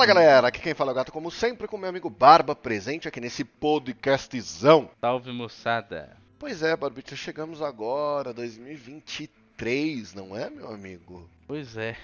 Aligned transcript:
Fala 0.00 0.14
galera, 0.14 0.48
aqui 0.48 0.62
quem 0.62 0.72
fala 0.72 0.92
é 0.92 0.94
o 0.94 0.94
Gato, 0.94 1.12
como 1.12 1.30
sempre, 1.30 1.68
com 1.68 1.76
meu 1.76 1.90
amigo 1.90 2.08
Barba, 2.08 2.56
presente 2.56 3.06
aqui 3.06 3.20
nesse 3.20 3.44
podcastzão. 3.44 4.90
Salve 4.98 5.30
moçada. 5.30 6.16
Pois 6.38 6.62
é, 6.62 6.74
Barbita, 6.74 7.14
chegamos 7.14 7.60
agora, 7.60 8.32
2023, 8.32 10.14
não 10.14 10.34
é, 10.34 10.48
meu 10.48 10.72
amigo? 10.72 11.28
Pois 11.46 11.76
é. 11.76 11.98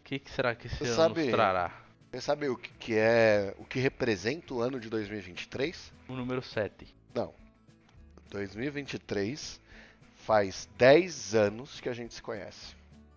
O 0.00 0.02
que, 0.02 0.18
que 0.18 0.30
será 0.30 0.54
que 0.54 0.66
esse 0.66 0.76
Você 0.78 0.84
ano 0.86 0.96
sabe- 0.96 1.30
trará? 1.30 1.70
Você 2.10 2.22
sabe 2.22 2.48
o 2.48 2.56
que, 2.56 2.70
que 2.70 2.94
é, 2.96 3.54
o 3.58 3.66
que 3.66 3.78
representa 3.78 4.54
o 4.54 4.62
ano 4.62 4.80
de 4.80 4.88
2023? 4.88 5.92
O 6.08 6.14
número 6.14 6.40
7. 6.40 6.86
Não. 7.14 7.34
2023 8.30 9.60
faz 10.16 10.70
10 10.78 11.34
anos 11.34 11.80
que 11.82 11.90
a 11.90 11.92
gente 11.92 12.14
se 12.14 12.22
conhece. 12.22 12.74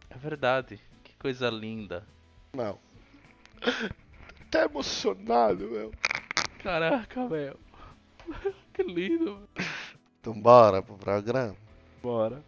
É 0.10 0.18
verdade. 0.18 0.78
Que 1.06 1.14
coisa 1.16 1.50
linda. 1.50 2.06
Não. 2.54 2.78
Tá 4.56 4.64
emocionado, 4.64 5.70
meu. 5.70 5.92
Caraca, 6.64 7.28
velho. 7.28 7.60
que 8.74 8.84
lindo. 8.84 9.50
Então 10.22 10.32
bora 10.32 10.82
pro 10.82 10.96
programa. 10.96 11.58
Bora. 12.02 12.42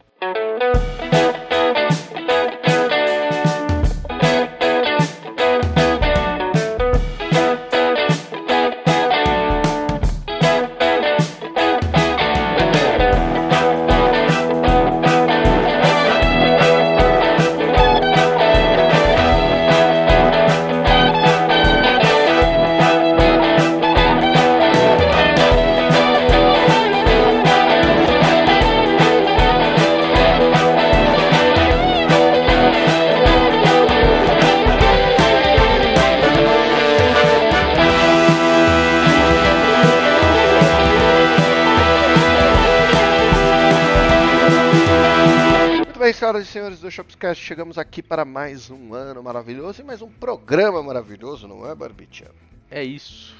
Senhoras 46.27 46.47
e 46.47 46.51
senhores 46.51 46.79
do 46.81 46.91
Shopscast, 46.91 47.41
chegamos 47.41 47.77
aqui 47.77 48.03
para 48.03 48.25
mais 48.25 48.69
um 48.69 48.93
ano 48.93 49.23
maravilhoso 49.23 49.81
e 49.81 49.85
mais 49.85 50.01
um 50.01 50.09
programa 50.09 50.83
maravilhoso, 50.83 51.47
não 51.47 51.65
é, 51.65 51.73
Barbicha? 51.73 52.25
É 52.69 52.83
isso. 52.83 53.33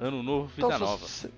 Ano 0.00 0.20
novo, 0.20 0.48
vida 0.48 0.66
Então, 0.66 0.78
nova. 0.80 1.06
você- 1.06 1.30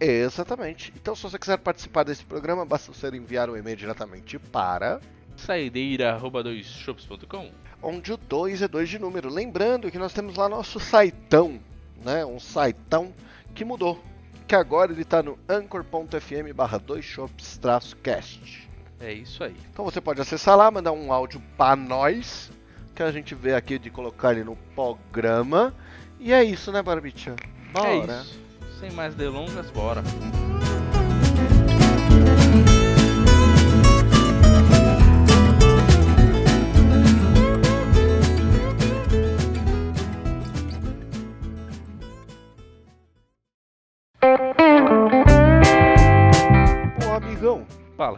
Exatamente. 0.00 0.90
Então, 0.96 1.14
se 1.14 1.22
você 1.22 1.38
quiser 1.38 1.58
participar 1.58 2.04
desse 2.04 2.24
programa, 2.24 2.64
basta 2.64 2.90
você 2.90 3.08
enviar 3.14 3.50
um 3.50 3.56
e-mail 3.58 3.76
diretamente 3.76 4.38
para 4.38 5.00
Saideira.com 5.36 7.50
onde 7.82 8.12
o 8.12 8.16
2 8.16 8.62
é 8.62 8.68
2 8.68 8.88
de 8.88 8.98
número. 8.98 9.28
Lembrando 9.28 9.90
que 9.90 9.98
nós 9.98 10.14
temos 10.14 10.36
lá 10.36 10.48
nosso 10.48 10.80
saitão, 10.80 11.60
né? 12.02 12.24
Um 12.24 12.40
saitão 12.40 13.12
que 13.54 13.66
mudou. 13.66 14.02
Que 14.48 14.54
agora 14.54 14.92
ele 14.92 15.02
está 15.02 15.22
no 15.22 15.38
anchor.fm 15.48 16.52
barra 16.54 16.78
2shops-cast. 16.80 18.71
É 19.02 19.12
isso 19.12 19.42
aí. 19.42 19.56
Então 19.72 19.84
você 19.84 20.00
pode 20.00 20.20
acessar 20.20 20.56
lá, 20.56 20.70
mandar 20.70 20.92
um 20.92 21.12
áudio 21.12 21.42
para 21.58 21.74
nós, 21.74 22.52
que 22.94 23.02
a 23.02 23.10
gente 23.10 23.34
vê 23.34 23.52
aqui 23.52 23.76
de 23.76 23.90
colocar 23.90 24.30
ele 24.30 24.44
no 24.44 24.54
programa. 24.76 25.74
E 26.20 26.32
é 26.32 26.44
isso, 26.44 26.70
né, 26.70 26.80
Barbicha? 26.82 27.34
Bora. 27.72 28.12
É 28.12 28.20
isso. 28.20 28.40
Sem 28.78 28.92
mais 28.92 29.12
delongas, 29.14 29.68
bora. 29.72 30.02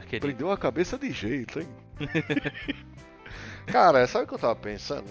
Querido. 0.04 0.26
prendeu 0.26 0.50
a 0.50 0.59
cabeça 0.59 0.98
de 0.98 1.10
jeito, 1.10 1.60
hein? 1.60 1.69
Cara, 3.66 4.06
sabe 4.06 4.25
o 4.25 4.28
que 4.28 4.34
eu 4.34 4.38
tava 4.38 4.56
pensando? 4.56 5.09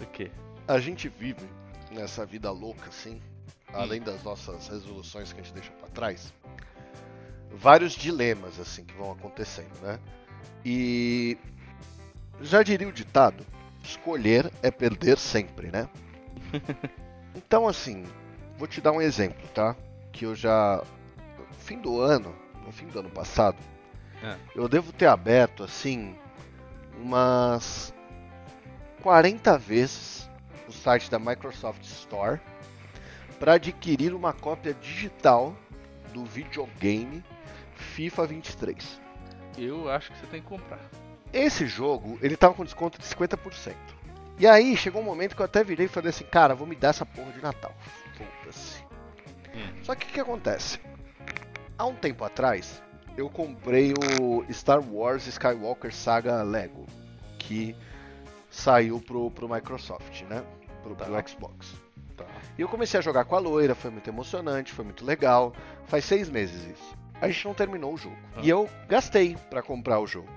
O 0.00 0.06
quê? 0.06 0.30
A 0.66 0.78
gente 0.78 1.08
vive 1.08 1.44
nessa 1.90 2.24
vida 2.26 2.50
louca, 2.50 2.88
assim, 2.88 3.20
além 3.72 4.00
das 4.00 4.22
nossas 4.22 4.68
resoluções 4.68 5.32
que 5.32 5.40
a 5.40 5.42
gente 5.42 5.54
deixa 5.54 5.70
pra 5.72 5.88
trás, 5.88 6.32
vários 7.50 7.92
dilemas, 7.92 8.60
assim, 8.60 8.84
que 8.84 8.94
vão 8.94 9.12
acontecendo, 9.12 9.74
né? 9.82 9.98
E 10.64 11.38
já 12.40 12.62
diria 12.62 12.88
o 12.88 12.92
ditado: 12.92 13.44
escolher 13.82 14.52
é 14.62 14.70
perder 14.70 15.18
sempre, 15.18 15.70
né? 15.70 15.88
Então, 17.34 17.68
assim, 17.68 18.04
vou 18.56 18.66
te 18.66 18.80
dar 18.80 18.90
um 18.90 19.00
exemplo, 19.00 19.46
tá? 19.54 19.76
Que 20.12 20.26
eu 20.26 20.34
já. 20.34 20.82
No 21.38 21.54
fim 21.54 21.78
do 21.78 22.00
ano, 22.00 22.34
no 22.66 22.72
fim 22.72 22.86
do 22.88 22.98
ano 22.98 23.10
passado, 23.10 23.56
É. 24.22 24.36
eu 24.54 24.68
devo 24.68 24.92
ter 24.92 25.06
aberto, 25.06 25.62
assim, 25.62 26.16
umas 27.00 27.94
40 29.02 29.56
vezes 29.58 30.28
o 30.68 30.72
site 30.72 31.10
da 31.10 31.18
Microsoft 31.18 31.82
Store 31.82 32.40
para 33.38 33.54
adquirir 33.54 34.12
uma 34.12 34.32
cópia 34.32 34.74
digital 34.74 35.56
do 36.12 36.24
videogame 36.24 37.24
FIFA 37.74 38.26
23. 38.26 39.00
Eu 39.56 39.90
acho 39.90 40.12
que 40.12 40.18
você 40.18 40.26
tem 40.26 40.42
que 40.42 40.48
comprar. 40.48 40.80
Esse 41.32 41.66
jogo, 41.66 42.18
ele 42.22 42.36
tava 42.36 42.54
com 42.54 42.64
desconto 42.64 42.98
de 42.98 43.04
50%. 43.04 43.74
E 44.38 44.46
aí, 44.46 44.76
chegou 44.76 45.02
um 45.02 45.04
momento 45.04 45.34
que 45.34 45.42
eu 45.42 45.46
até 45.46 45.64
virei 45.64 45.86
e 45.86 45.88
falei 45.88 46.10
assim, 46.10 46.24
cara, 46.24 46.54
vou 46.54 46.66
me 46.66 46.76
dar 46.76 46.90
essa 46.90 47.04
porra 47.04 47.32
de 47.32 47.42
Natal. 47.42 47.74
Foda-se. 48.16 48.82
Hum. 49.54 49.82
Só 49.82 49.94
que 49.94 50.06
o 50.06 50.08
que 50.10 50.20
acontece? 50.20 50.80
Há 51.76 51.86
um 51.86 51.94
tempo 51.94 52.24
atrás, 52.24 52.82
eu 53.18 53.28
comprei 53.28 53.92
o 54.20 54.44
Star 54.52 54.80
Wars 54.80 55.26
Skywalker 55.26 55.92
Saga 55.94 56.42
Lego, 56.42 56.86
que 57.38 57.74
saiu 58.50 59.00
pro, 59.00 59.30
pro 59.30 59.48
Microsoft, 59.48 60.22
né? 60.22 60.42
Pro, 60.82 60.94
pro 60.94 61.06
Tá. 61.12 61.26
Xbox. 61.26 61.74
Tá. 62.16 62.24
E 62.56 62.62
eu 62.62 62.68
comecei 62.68 62.98
a 62.98 63.02
jogar 63.02 63.24
com 63.24 63.34
a 63.34 63.38
loira, 63.38 63.74
foi 63.74 63.90
muito 63.90 64.08
emocionante, 64.08 64.72
foi 64.72 64.84
muito 64.84 65.04
legal. 65.04 65.52
Faz 65.86 66.04
seis 66.04 66.28
meses 66.30 66.64
isso. 66.64 66.96
A 67.20 67.28
gente 67.28 67.44
não 67.44 67.54
terminou 67.54 67.94
o 67.94 67.96
jogo. 67.96 68.16
Ah. 68.36 68.40
E 68.42 68.48
eu 68.48 68.68
gastei 68.88 69.36
pra 69.50 69.62
comprar 69.62 69.98
o 70.00 70.06
jogo. 70.06 70.28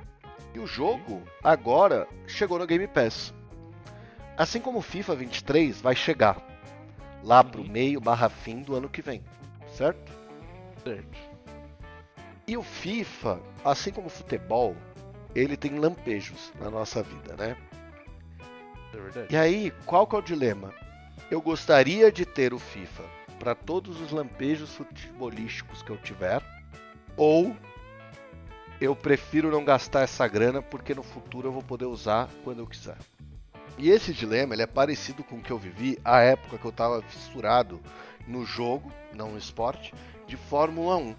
E 0.53 0.59
o 0.59 0.66
jogo, 0.68 1.22
agora, 1.44 2.08
chegou 2.28 2.58
no 2.59 2.66
Game 2.68 2.88
Pass. 2.88 3.34
Assim 4.38 4.59
como 4.59 4.80
o 4.80 4.81
FIFA 4.81 5.16
23 5.16 5.80
vai 5.81 5.96
chegar 5.96 6.38
lá 7.24 7.44
pro 7.44 7.62
Uhum. 7.62 7.70
meio 7.70 8.02
barra 8.02 8.28
fim 8.28 8.62
do 8.64 8.75
ano 8.75 8.90
que 8.90 9.02
vem. 9.02 9.24
Certo? 9.75 10.12
Certo. 10.84 11.31
E 12.52 12.58
o 12.58 12.64
FIFA, 12.64 13.40
assim 13.64 13.94
como 13.94 14.08
o 14.08 14.10
futebol, 14.10 14.76
ele 15.34 15.56
tem 15.56 15.80
lampejos 15.80 16.52
na 16.60 16.70
nossa 16.70 17.02
vida, 17.02 17.34
né? 17.38 17.56
É. 19.16 19.28
E 19.30 19.38
aí, 19.38 19.72
qual 19.86 20.06
que 20.06 20.18
é 20.18 20.20
o 20.20 20.22
dilema? 20.22 20.74
Eu 21.32 21.42
gostaria 21.42 22.12
de 22.12 22.26
ter 22.26 22.54
o 22.54 22.60
FIFA 22.60 23.04
para 23.40 23.56
todos 23.56 24.02
os 24.02 24.12
lampejos 24.12 24.76
futebolísticos 24.76 25.82
que 25.82 25.92
eu 25.92 25.98
tiver, 26.00 26.42
ou 27.16 27.56
eu 28.82 28.98
prefiro 28.98 29.50
não 29.50 29.64
gastar 29.64 30.02
essa 30.02 30.28
grana 30.28 30.62
porque 30.62 30.94
no 30.94 31.04
futuro 31.04 31.48
eu 31.48 31.54
vou 31.54 31.64
poder 31.64 31.86
usar 31.86 32.28
quando 32.44 32.60
eu 32.60 32.68
quiser. 32.68 32.98
E 33.78 33.90
esse 33.90 34.12
dilema 34.12 34.56
ele 34.56 34.64
é 34.64 34.68
parecido 34.68 35.24
com 35.24 35.38
o 35.38 35.42
que 35.42 35.52
eu 35.52 35.58
vivi 35.58 35.97
à 36.04 36.20
época 36.20 36.58
que 36.58 36.66
eu 36.66 36.72
estava 36.72 37.02
fissurado 37.02 37.80
no 38.28 38.44
jogo, 38.46 38.92
não 39.16 39.32
no 39.32 39.38
esporte, 39.38 39.94
de 40.28 40.36
Fórmula 40.36 40.97
1, 40.97 41.16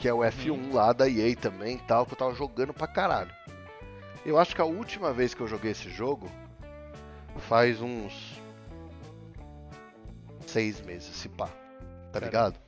que 0.00 0.08
é 0.08 0.14
o 0.14 0.20
F1 0.20 0.72
lá 0.72 0.94
da 0.94 1.06
EA 1.06 1.36
também, 1.36 1.76
tal, 1.76 2.06
que 2.06 2.14
eu 2.14 2.16
tava 2.16 2.34
jogando 2.34 2.72
pra 2.72 2.86
caralho. 2.86 3.30
Eu 4.24 4.38
acho 4.38 4.54
que 4.54 4.60
a 4.62 4.64
última 4.64 5.12
vez 5.12 5.34
que 5.34 5.42
eu 5.42 5.46
joguei 5.46 5.72
esse 5.72 5.90
jogo 5.90 6.26
faz 7.36 7.82
uns 7.82 8.40
seis 10.46 10.80
meses, 10.80 11.14
se 11.14 11.28
pá. 11.28 11.50
Tá 12.12 12.18
ligado? 12.18 12.58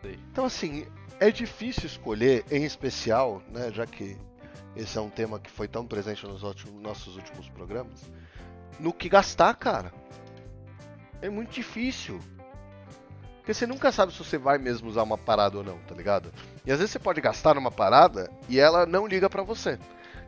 Sei. 0.00 0.18
Então 0.32 0.46
assim, 0.46 0.86
é 1.20 1.30
difícil 1.30 1.84
escolher, 1.84 2.44
em 2.50 2.64
especial, 2.64 3.42
né, 3.50 3.70
já 3.70 3.86
que 3.86 4.16
esse 4.74 4.96
é 4.96 5.00
um 5.02 5.10
tema 5.10 5.38
que 5.38 5.50
foi 5.50 5.68
tão 5.68 5.86
presente 5.86 6.26
nos 6.26 6.42
últimos- 6.42 6.82
nossos 6.82 7.14
últimos 7.16 7.46
programas, 7.50 8.00
no 8.80 8.90
que 8.90 9.08
gastar, 9.10 9.54
cara. 9.54 9.92
É 11.20 11.28
muito 11.28 11.50
difícil. 11.50 12.18
Porque 13.46 13.54
você 13.54 13.64
nunca 13.64 13.92
sabe 13.92 14.10
se 14.12 14.18
você 14.18 14.36
vai 14.36 14.58
mesmo 14.58 14.88
usar 14.88 15.04
uma 15.04 15.16
parada 15.16 15.56
ou 15.56 15.62
não, 15.62 15.78
tá 15.86 15.94
ligado? 15.94 16.32
E 16.66 16.72
às 16.72 16.78
vezes 16.80 16.90
você 16.90 16.98
pode 16.98 17.20
gastar 17.20 17.54
numa 17.54 17.70
parada 17.70 18.28
e 18.48 18.58
ela 18.58 18.84
não 18.84 19.06
liga 19.06 19.30
pra 19.30 19.44
você. 19.44 19.78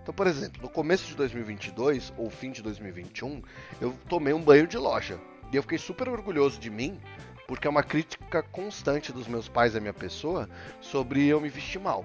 Então, 0.01 0.15
por 0.15 0.29
exemplo, 0.29 0.63
no 0.63 0.69
começo 0.69 1.05
de 1.05 1.17
2022 1.17 2.13
ou 2.17 2.31
fim 2.31 2.53
de 2.53 2.63
2021, 2.63 3.43
eu 3.81 3.93
tomei 4.09 4.33
um 4.33 4.41
banho 4.41 4.69
de 4.69 4.79
loja. 4.79 5.19
E 5.53 5.57
eu 5.57 5.63
fiquei 5.63 5.79
super 5.79 6.09
orgulhoso 6.09 6.61
de 6.61 6.71
mim, 6.71 6.97
porque 7.49 7.67
é 7.67 7.71
uma 7.71 7.83
crítica 7.83 8.41
constante 8.41 9.13
dos 9.13 9.27
meus 9.27 9.49
pais 9.49 9.75
à 9.75 9.81
minha 9.81 9.93
pessoa 9.93 10.49
sobre 10.81 11.27
eu 11.27 11.41
me 11.41 11.49
vestir 11.49 11.81
mal. 11.81 12.05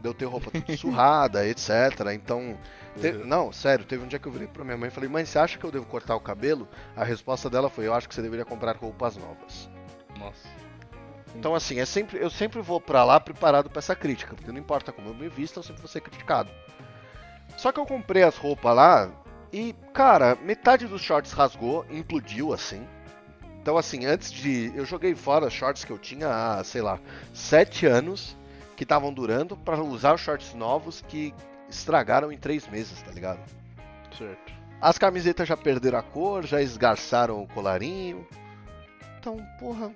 De 0.00 0.08
eu 0.08 0.14
ter 0.14 0.24
roupa 0.24 0.48
tudo 0.64 0.78
surrada, 0.78 1.46
etc. 1.46 1.68
Então, 2.14 2.56
te- 2.98 3.08
Uhum. 3.08 3.26
não, 3.26 3.52
sério, 3.52 3.84
teve 3.84 4.02
um 4.02 4.08
dia 4.08 4.18
que 4.18 4.26
eu 4.28 4.32
virei 4.32 4.48
pra 4.48 4.64
minha 4.64 4.78
mãe 4.78 4.88
e 4.88 4.90
falei, 4.90 5.10
mãe, 5.10 5.26
você 5.26 5.38
acha 5.38 5.58
que 5.58 5.64
eu 5.64 5.70
devo 5.70 5.84
cortar 5.84 6.16
o 6.16 6.20
cabelo? 6.20 6.66
A 6.96 7.04
resposta 7.04 7.50
dela 7.50 7.68
foi, 7.68 7.86
eu 7.86 7.92
acho 7.92 8.08
que 8.08 8.14
você 8.14 8.22
deveria 8.22 8.46
comprar 8.46 8.74
roupas 8.76 9.14
novas. 9.18 9.68
Nossa. 10.18 10.48
Então, 11.34 11.54
assim, 11.54 11.80
é 11.80 11.84
sempre, 11.84 12.18
eu 12.18 12.30
sempre 12.30 12.60
vou 12.60 12.80
pra 12.80 13.04
lá 13.04 13.18
preparado 13.18 13.68
pra 13.68 13.80
essa 13.80 13.96
crítica, 13.96 14.34
porque 14.34 14.52
não 14.52 14.58
importa 14.58 14.92
como 14.92 15.08
eu 15.08 15.14
me 15.14 15.28
visto, 15.28 15.58
eu 15.58 15.62
sempre 15.62 15.82
vou 15.82 15.88
ser 15.88 16.00
criticado. 16.00 16.50
Só 17.56 17.72
que 17.72 17.80
eu 17.80 17.86
comprei 17.86 18.22
as 18.22 18.36
roupas 18.36 18.74
lá 18.74 19.10
e, 19.52 19.74
cara, 19.92 20.36
metade 20.42 20.86
dos 20.86 21.02
shorts 21.02 21.32
rasgou, 21.32 21.84
implodiu 21.90 22.52
assim. 22.52 22.86
Então, 23.60 23.76
assim, 23.78 24.04
antes 24.04 24.30
de. 24.30 24.72
Eu 24.74 24.84
joguei 24.84 25.14
fora 25.14 25.48
shorts 25.48 25.84
que 25.84 25.90
eu 25.90 25.98
tinha 25.98 26.28
há, 26.28 26.62
sei 26.62 26.82
lá, 26.82 27.00
sete 27.32 27.86
anos, 27.86 28.36
que 28.76 28.82
estavam 28.82 29.12
durando, 29.12 29.56
pra 29.56 29.80
usar 29.82 30.14
os 30.14 30.20
shorts 30.20 30.52
novos 30.54 31.02
que 31.08 31.34
estragaram 31.68 32.30
em 32.30 32.36
três 32.36 32.68
meses, 32.68 33.00
tá 33.02 33.10
ligado? 33.10 33.40
Certo. 34.16 34.52
As 34.80 34.98
camisetas 34.98 35.48
já 35.48 35.56
perderam 35.56 35.98
a 35.98 36.02
cor, 36.02 36.44
já 36.44 36.60
esgarçaram 36.60 37.42
o 37.42 37.48
colarinho. 37.48 38.26
Então, 39.18 39.38
porra, 39.58 39.90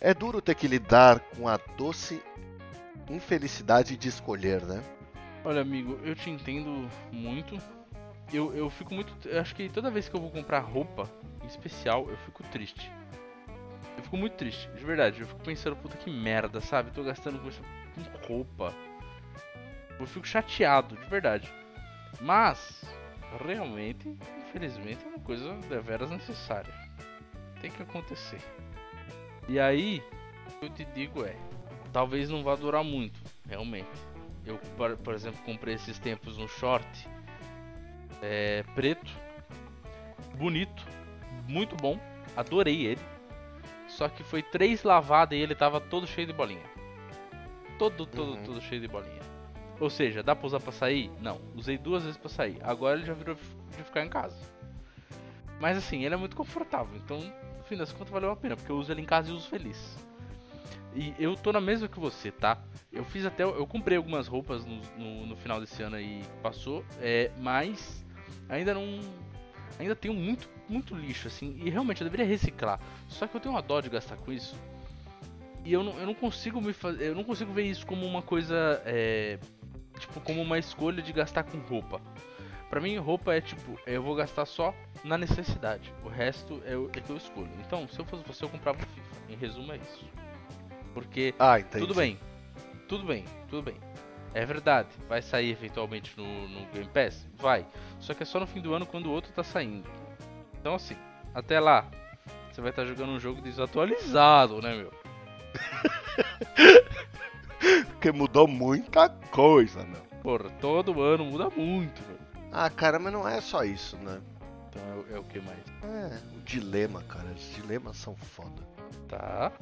é 0.00 0.14
duro 0.14 0.40
ter 0.40 0.54
que 0.54 0.68
lidar 0.68 1.20
com 1.20 1.48
a 1.48 1.56
doce 1.76 2.22
infelicidade 3.10 3.96
de 3.96 4.08
escolher, 4.08 4.62
né? 4.62 4.82
Olha, 5.44 5.62
amigo, 5.62 5.98
eu 6.04 6.14
te 6.14 6.30
entendo 6.30 6.88
muito. 7.10 7.58
Eu, 8.32 8.54
eu 8.54 8.68
fico 8.68 8.94
muito. 8.94 9.14
Eu 9.26 9.40
acho 9.40 9.54
que 9.54 9.68
toda 9.68 9.90
vez 9.90 10.08
que 10.08 10.14
eu 10.14 10.20
vou 10.20 10.30
comprar 10.30 10.60
roupa, 10.60 11.08
em 11.42 11.46
especial, 11.46 12.08
eu 12.08 12.16
fico 12.18 12.42
triste. 12.44 12.90
Eu 13.96 14.02
fico 14.02 14.16
muito 14.16 14.34
triste, 14.34 14.68
de 14.76 14.84
verdade. 14.84 15.20
Eu 15.20 15.26
fico 15.26 15.40
pensando, 15.40 15.76
puta 15.76 15.96
que 15.96 16.10
merda, 16.10 16.60
sabe? 16.60 16.90
Tô 16.90 17.02
gastando 17.02 17.38
com, 17.38 17.50
com 17.50 18.26
roupa. 18.26 18.74
Eu 19.98 20.06
fico 20.06 20.26
chateado, 20.26 20.96
de 20.96 21.06
verdade. 21.06 21.52
Mas, 22.20 22.84
realmente, 23.44 24.16
infelizmente, 24.46 25.04
é 25.04 25.08
uma 25.08 25.20
coisa 25.20 25.54
deveras 25.68 26.10
necessária. 26.10 26.72
Tem 27.60 27.70
que 27.70 27.82
acontecer. 27.82 28.40
E 29.48 29.58
aí, 29.58 30.02
o 30.46 30.58
que 30.60 30.66
eu 30.66 30.70
te 30.70 30.84
digo 30.94 31.24
é: 31.24 31.34
talvez 31.92 32.28
não 32.28 32.42
vá 32.42 32.54
durar 32.54 32.84
muito, 32.84 33.18
realmente. 33.48 33.88
Eu, 34.44 34.58
por, 34.76 34.96
por 34.98 35.14
exemplo, 35.14 35.40
comprei 35.44 35.74
esses 35.74 35.98
tempos 35.98 36.38
um 36.38 36.48
short 36.48 36.86
é, 38.22 38.62
preto, 38.74 39.10
bonito, 40.36 40.84
muito 41.46 41.76
bom, 41.76 41.98
adorei 42.36 42.86
ele. 42.86 43.00
Só 43.88 44.08
que 44.08 44.22
foi 44.22 44.42
três 44.42 44.82
lavadas 44.82 45.36
e 45.38 45.40
ele 45.42 45.54
tava 45.54 45.80
todo 45.80 46.06
cheio 46.06 46.26
de 46.26 46.32
bolinha. 46.32 46.62
Todo, 47.78 48.06
todo, 48.06 48.32
Uhum. 48.32 48.42
todo 48.44 48.60
cheio 48.60 48.80
de 48.80 48.88
bolinha. 48.88 49.20
Ou 49.80 49.88
seja, 49.88 50.22
dá 50.22 50.34
pra 50.34 50.46
usar 50.46 50.60
pra 50.60 50.72
sair? 50.72 51.10
Não. 51.20 51.40
Usei 51.54 51.78
duas 51.78 52.02
vezes 52.02 52.18
pra 52.18 52.28
sair. 52.28 52.58
Agora 52.62 52.96
ele 52.96 53.06
já 53.06 53.14
virou 53.14 53.34
de 53.34 53.82
ficar 53.84 54.04
em 54.04 54.08
casa. 54.08 54.36
Mas 55.60 55.78
assim, 55.78 56.04
ele 56.04 56.14
é 56.14 56.18
muito 56.18 56.36
confortável. 56.36 56.94
Então, 56.96 57.18
fim 57.68 57.76
das 57.76 57.92
contas, 57.92 58.10
valeu 58.10 58.30
a 58.30 58.36
pena. 58.36 58.56
Porque 58.56 58.72
eu 58.72 58.76
uso 58.76 58.90
ele 58.90 59.02
em 59.02 59.04
casa 59.04 59.30
e 59.30 59.32
uso 59.32 59.48
feliz. 59.48 59.96
E 60.94 61.14
eu 61.18 61.36
tô 61.36 61.52
na 61.52 61.60
mesma 61.60 61.86
que 61.86 62.00
você, 62.00 62.32
tá? 62.32 62.58
Eu 62.92 63.04
fiz 63.04 63.24
até. 63.24 63.44
Eu 63.44 63.66
comprei 63.66 63.96
algumas 63.96 64.26
roupas 64.26 64.64
no, 64.64 64.80
no, 64.96 65.26
no 65.26 65.36
final 65.36 65.60
desse 65.60 65.82
ano 65.82 65.96
aí 65.96 66.22
que 66.22 66.42
passou. 66.42 66.84
É, 67.00 67.30
mas 67.38 68.04
ainda 68.48 68.74
não. 68.74 69.00
Ainda 69.78 69.94
tenho 69.94 70.14
muito, 70.14 70.48
muito 70.68 70.96
lixo, 70.96 71.28
assim. 71.28 71.60
E 71.62 71.70
realmente 71.70 72.00
eu 72.00 72.04
deveria 72.04 72.26
reciclar. 72.26 72.80
Só 73.06 73.26
que 73.26 73.36
eu 73.36 73.40
tenho 73.40 73.54
uma 73.54 73.62
dó 73.62 73.80
de 73.80 73.88
gastar 73.88 74.16
com 74.16 74.32
isso. 74.32 74.56
E 75.64 75.72
eu 75.72 75.84
não, 75.84 75.96
eu 75.98 76.06
não 76.06 76.14
consigo 76.14 76.60
me 76.60 76.72
fazer. 76.72 77.08
Eu 77.08 77.14
não 77.14 77.22
consigo 77.22 77.52
ver 77.52 77.64
isso 77.64 77.86
como 77.86 78.04
uma 78.06 78.22
coisa. 78.22 78.82
É, 78.84 79.38
tipo, 80.00 80.20
como 80.20 80.40
uma 80.40 80.58
escolha 80.58 81.02
de 81.02 81.12
gastar 81.12 81.44
com 81.44 81.58
roupa. 81.58 82.00
Pra 82.70 82.80
mim, 82.80 82.96
roupa 82.98 83.34
é 83.34 83.40
tipo, 83.40 83.78
eu 83.86 84.02
vou 84.02 84.14
gastar 84.14 84.44
só 84.44 84.74
na 85.02 85.16
necessidade. 85.16 85.92
O 86.04 86.08
resto 86.08 86.62
é, 86.66 86.76
o- 86.76 86.90
é 86.94 87.00
que 87.00 87.10
eu 87.10 87.16
escolho. 87.16 87.48
Então, 87.66 87.88
se 87.88 87.98
eu 87.98 88.04
fosse 88.04 88.22
você, 88.26 88.44
eu 88.44 88.48
comprava 88.48 88.78
o 88.78 88.86
FIFA. 88.86 89.32
Em 89.32 89.36
resumo, 89.36 89.72
é 89.72 89.76
isso. 89.76 90.04
Porque 90.92 91.34
Ah, 91.38 91.58
tudo 91.62 91.94
bem, 91.94 92.18
tudo 92.88 93.06
bem, 93.06 93.24
tudo 93.48 93.62
bem. 93.62 93.76
É 94.34 94.44
verdade, 94.44 94.88
vai 95.08 95.22
sair 95.22 95.50
eventualmente 95.50 96.12
no, 96.16 96.48
no 96.48 96.66
Game 96.66 96.88
Pass? 96.88 97.26
Vai. 97.38 97.66
Só 97.98 98.12
que 98.12 98.22
é 98.22 98.26
só 98.26 98.38
no 98.38 98.46
fim 98.46 98.60
do 98.60 98.74
ano 98.74 98.84
quando 98.84 99.06
o 99.06 99.12
outro 99.12 99.32
tá 99.32 99.42
saindo. 99.42 99.88
Então 100.60 100.74
assim, 100.74 100.96
até 101.34 101.58
lá, 101.58 101.86
você 102.52 102.60
vai 102.60 102.70
estar 102.70 102.84
jogando 102.84 103.12
um 103.12 103.20
jogo 103.20 103.40
desatualizado, 103.40 104.60
né, 104.60 104.76
meu? 104.76 104.92
Porque 107.92 108.12
mudou 108.12 108.46
muita 108.46 109.08
coisa, 109.08 109.82
meu. 109.84 110.00
Porra, 110.22 110.50
todo 110.60 111.00
ano 111.02 111.24
muda 111.24 111.48
muito. 111.50 112.00
Ah, 112.52 112.70
cara, 112.70 112.98
mas 112.98 113.12
não 113.12 113.26
é 113.28 113.40
só 113.40 113.64
isso, 113.64 113.96
né? 113.98 114.20
Então 114.68 114.82
é, 114.82 114.94
o- 114.94 115.16
é 115.16 115.18
o 115.18 115.24
que 115.24 115.40
mais? 115.40 115.58
É, 115.82 116.36
o 116.36 116.40
dilema, 116.40 117.02
cara. 117.02 117.26
Os 117.32 117.54
dilemas 117.54 117.96
são 117.96 118.16
foda. 118.16 118.62
Tá. 119.08 119.52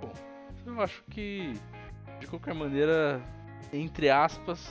Bom, 0.00 0.12
eu 0.66 0.80
acho 0.80 1.02
que 1.10 1.54
de 2.20 2.26
qualquer 2.26 2.54
maneira, 2.54 3.20
entre 3.72 4.08
aspas, 4.10 4.70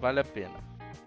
vale 0.00 0.20
a 0.20 0.24
pena. 0.24 0.54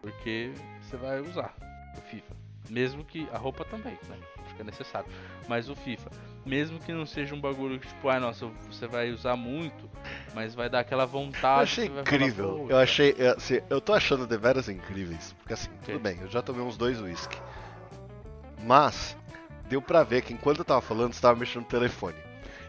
Porque 0.02 0.54
você 0.82 0.98
vai 0.98 1.20
usar 1.22 1.54
o 1.98 2.02
FIFA. 2.02 2.36
Mesmo 2.70 3.04
que 3.04 3.28
a 3.34 3.38
roupa 3.38 3.66
também, 3.66 3.98
né? 4.08 4.18
Acho 4.46 4.56
que 4.56 4.62
é 4.62 4.66
necessário. 4.66 5.10
Mas 5.48 5.70
o 5.70 5.76
FIFA, 5.76 6.10
mesmo 6.46 6.80
que 6.80 6.94
não 6.94 7.06
seja 7.06 7.34
um 7.36 7.42
bagulho 7.42 7.80
que 7.80 7.88
tipo, 7.88 8.08
ah, 8.10 8.20
nossa, 8.20 8.46
você 8.70 8.88
vai 8.88 9.12
usar 9.12 9.36
muito, 9.36 9.89
mas 10.34 10.54
vai 10.56 10.70
dar 10.70 10.80
aquela 10.80 11.06
vontade. 11.06 11.58
Eu 11.60 11.64
achei 11.64 11.88
falar, 11.90 12.02
incrível. 12.02 12.50
"Pô, 12.60 12.68
eu 12.70 12.78
achei. 12.78 13.16
eu, 13.18 13.32
assim, 13.34 13.60
eu 13.70 13.82
tô 13.82 13.94
achando 13.94 14.26
deveras 14.28 14.70
incríveis. 14.70 15.34
Porque 15.40 15.54
assim, 15.54 15.70
tudo 15.84 15.98
Ok. 15.98 16.00
bem, 16.00 16.18
eu 16.22 16.28
já 16.28 16.42
tomei 16.42 16.62
uns 16.64 16.78
dois 16.78 17.00
whisky. 17.02 17.38
Mas, 18.64 19.16
deu 19.68 19.82
pra 19.82 20.04
ver 20.04 20.22
que 20.22 20.34
enquanto 20.34 20.60
eu 20.60 20.66
tava 20.66 20.82
falando, 20.82 21.14
você 21.14 21.22
tava 21.22 21.40
mexendo 21.40 21.64
no 21.64 21.70
telefone. 21.70 22.18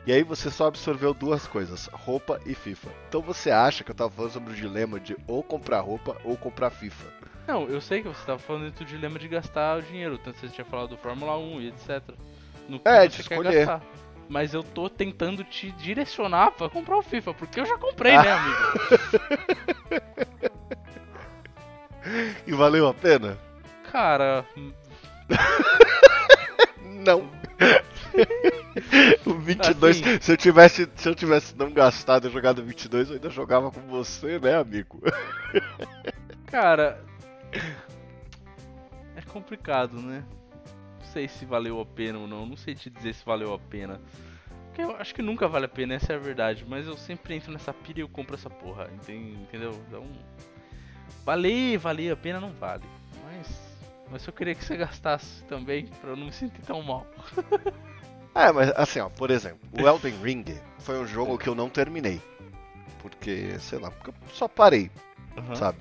E 0.06 0.12
aí 0.12 0.22
você 0.22 0.50
só 0.50 0.66
absorveu 0.66 1.12
duas 1.12 1.46
coisas, 1.46 1.86
roupa 1.92 2.40
e 2.46 2.54
FIFA. 2.54 2.88
Então 3.08 3.20
você 3.20 3.50
acha 3.50 3.84
que 3.84 3.90
eu 3.90 3.94
tava 3.94 4.10
falando 4.10 4.32
sobre 4.32 4.52
o 4.52 4.56
dilema 4.56 4.98
de 4.98 5.16
ou 5.26 5.42
comprar 5.42 5.80
roupa 5.80 6.16
ou 6.24 6.36
comprar 6.36 6.70
FIFA. 6.70 7.06
Não, 7.46 7.64
eu 7.68 7.80
sei 7.80 8.00
que 8.02 8.08
você 8.08 8.24
tava 8.24 8.38
falando 8.38 8.70
do 8.72 8.84
dilema 8.84 9.18
de 9.18 9.28
gastar 9.28 9.78
o 9.78 9.82
dinheiro, 9.82 10.16
tanto 10.18 10.34
que 10.40 10.46
você 10.46 10.54
tinha 10.54 10.64
falado 10.64 10.88
do 10.90 10.96
Fórmula 10.96 11.36
1 11.36 11.60
e 11.60 11.68
etc. 11.68 12.02
No 12.68 12.78
que 12.78 12.88
É, 12.88 13.06
de 13.08 13.20
escolher. 13.20 13.66
gastar. 13.66 13.82
Mas 14.30 14.54
eu 14.54 14.62
tô 14.62 14.88
tentando 14.88 15.42
te 15.42 15.72
direcionar 15.72 16.52
pra 16.52 16.70
comprar 16.70 16.96
o 16.96 17.02
FIFA, 17.02 17.34
porque 17.34 17.58
eu 17.58 17.66
já 17.66 17.76
comprei, 17.76 18.16
né, 18.16 18.32
amigo? 18.32 18.56
E 22.46 22.52
valeu 22.52 22.88
a 22.88 22.94
pena? 22.94 23.36
Cara, 23.92 24.46
Não. 26.82 27.30
o 29.26 29.34
22, 29.34 30.00
Assim. 30.00 30.20
se 30.20 30.32
eu 30.32 30.36
tivesse, 30.36 30.88
se 30.96 31.08
eu 31.08 31.14
tivesse 31.14 31.56
não 31.56 31.70
gastado 31.70 32.26
e 32.26 32.30
jogado 32.30 32.64
22, 32.64 33.08
eu 33.08 33.14
ainda 33.16 33.28
jogava 33.28 33.70
com 33.70 33.80
você, 33.82 34.38
né, 34.38 34.56
amigo? 34.56 35.00
cara. 36.46 37.04
É 39.14 39.20
complicado, 39.22 40.00
né? 40.00 40.24
Não 41.00 41.06
sei 41.06 41.26
se 41.28 41.44
valeu 41.44 41.80
a 41.80 41.86
pena 41.86 42.18
ou 42.18 42.26
não, 42.28 42.46
não 42.46 42.56
sei 42.56 42.74
te 42.74 42.88
dizer 42.90 43.14
se 43.14 43.24
valeu 43.24 43.52
a 43.52 43.58
pena. 43.58 44.00
Porque 44.66 44.82
eu 44.82 44.94
acho 44.96 45.12
que 45.14 45.22
nunca 45.22 45.48
vale 45.48 45.64
a 45.64 45.68
pena, 45.68 45.94
essa 45.94 46.12
é 46.12 46.16
a 46.16 46.18
verdade. 46.18 46.64
Mas 46.68 46.86
eu 46.86 46.96
sempre 46.96 47.34
entro 47.34 47.50
nessa 47.52 47.72
pilha 47.74 47.98
e 47.98 48.02
eu 48.02 48.08
compro 48.08 48.34
essa 48.36 48.48
porra, 48.48 48.88
enten- 48.94 49.32
entendeu? 49.42 49.72
Então. 49.88 50.06
Valer, 51.24 51.78
valer 51.78 52.12
a 52.12 52.16
pena 52.16 52.40
não 52.40 52.52
vale. 52.52 52.84
Mas. 53.24 53.70
Mas 54.10 54.26
eu 54.26 54.32
queria 54.32 54.54
que 54.54 54.64
você 54.64 54.76
gastasse 54.76 55.42
também, 55.44 55.86
pra 55.86 56.10
eu 56.10 56.16
não 56.16 56.26
me 56.26 56.32
sentir 56.32 56.62
tão 56.62 56.82
mal. 56.82 57.06
É, 58.34 58.50
mas 58.52 58.70
assim, 58.76 59.00
ó, 59.00 59.08
por 59.08 59.30
exemplo, 59.30 59.60
o 59.72 59.86
Elden 59.86 60.14
Ring 60.22 60.44
foi 60.80 60.98
um 61.00 61.06
jogo 61.06 61.36
que 61.38 61.48
eu 61.48 61.54
não 61.54 61.68
terminei. 61.68 62.20
Porque, 63.00 63.58
sei 63.60 63.78
lá, 63.78 63.90
porque 63.90 64.10
eu 64.10 64.14
só 64.32 64.46
parei, 64.48 64.90
Aham. 65.36 65.54
sabe? 65.56 65.78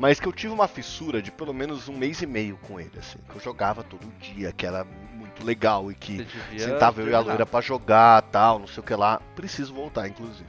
Mas 0.00 0.18
que 0.18 0.26
eu 0.26 0.32
tive 0.32 0.50
uma 0.54 0.66
fissura 0.66 1.20
de 1.20 1.30
pelo 1.30 1.52
menos 1.52 1.86
um 1.86 1.94
mês 1.94 2.22
e 2.22 2.26
meio 2.26 2.56
com 2.62 2.80
ele, 2.80 2.98
assim. 2.98 3.18
Que 3.28 3.36
eu 3.36 3.40
jogava 3.40 3.84
todo 3.84 4.10
dia, 4.18 4.50
que 4.50 4.64
era 4.64 4.82
muito 4.82 5.44
legal 5.44 5.92
e 5.92 5.94
que 5.94 6.26
sentava 6.58 7.02
eu 7.02 7.10
e 7.10 7.14
a 7.14 7.20
loira 7.20 7.44
pra 7.44 7.60
jogar 7.60 8.22
tal, 8.22 8.58
não 8.58 8.66
sei 8.66 8.80
o 8.80 8.82
que 8.86 8.94
lá. 8.94 9.20
Preciso 9.36 9.74
voltar, 9.74 10.08
inclusive. 10.08 10.48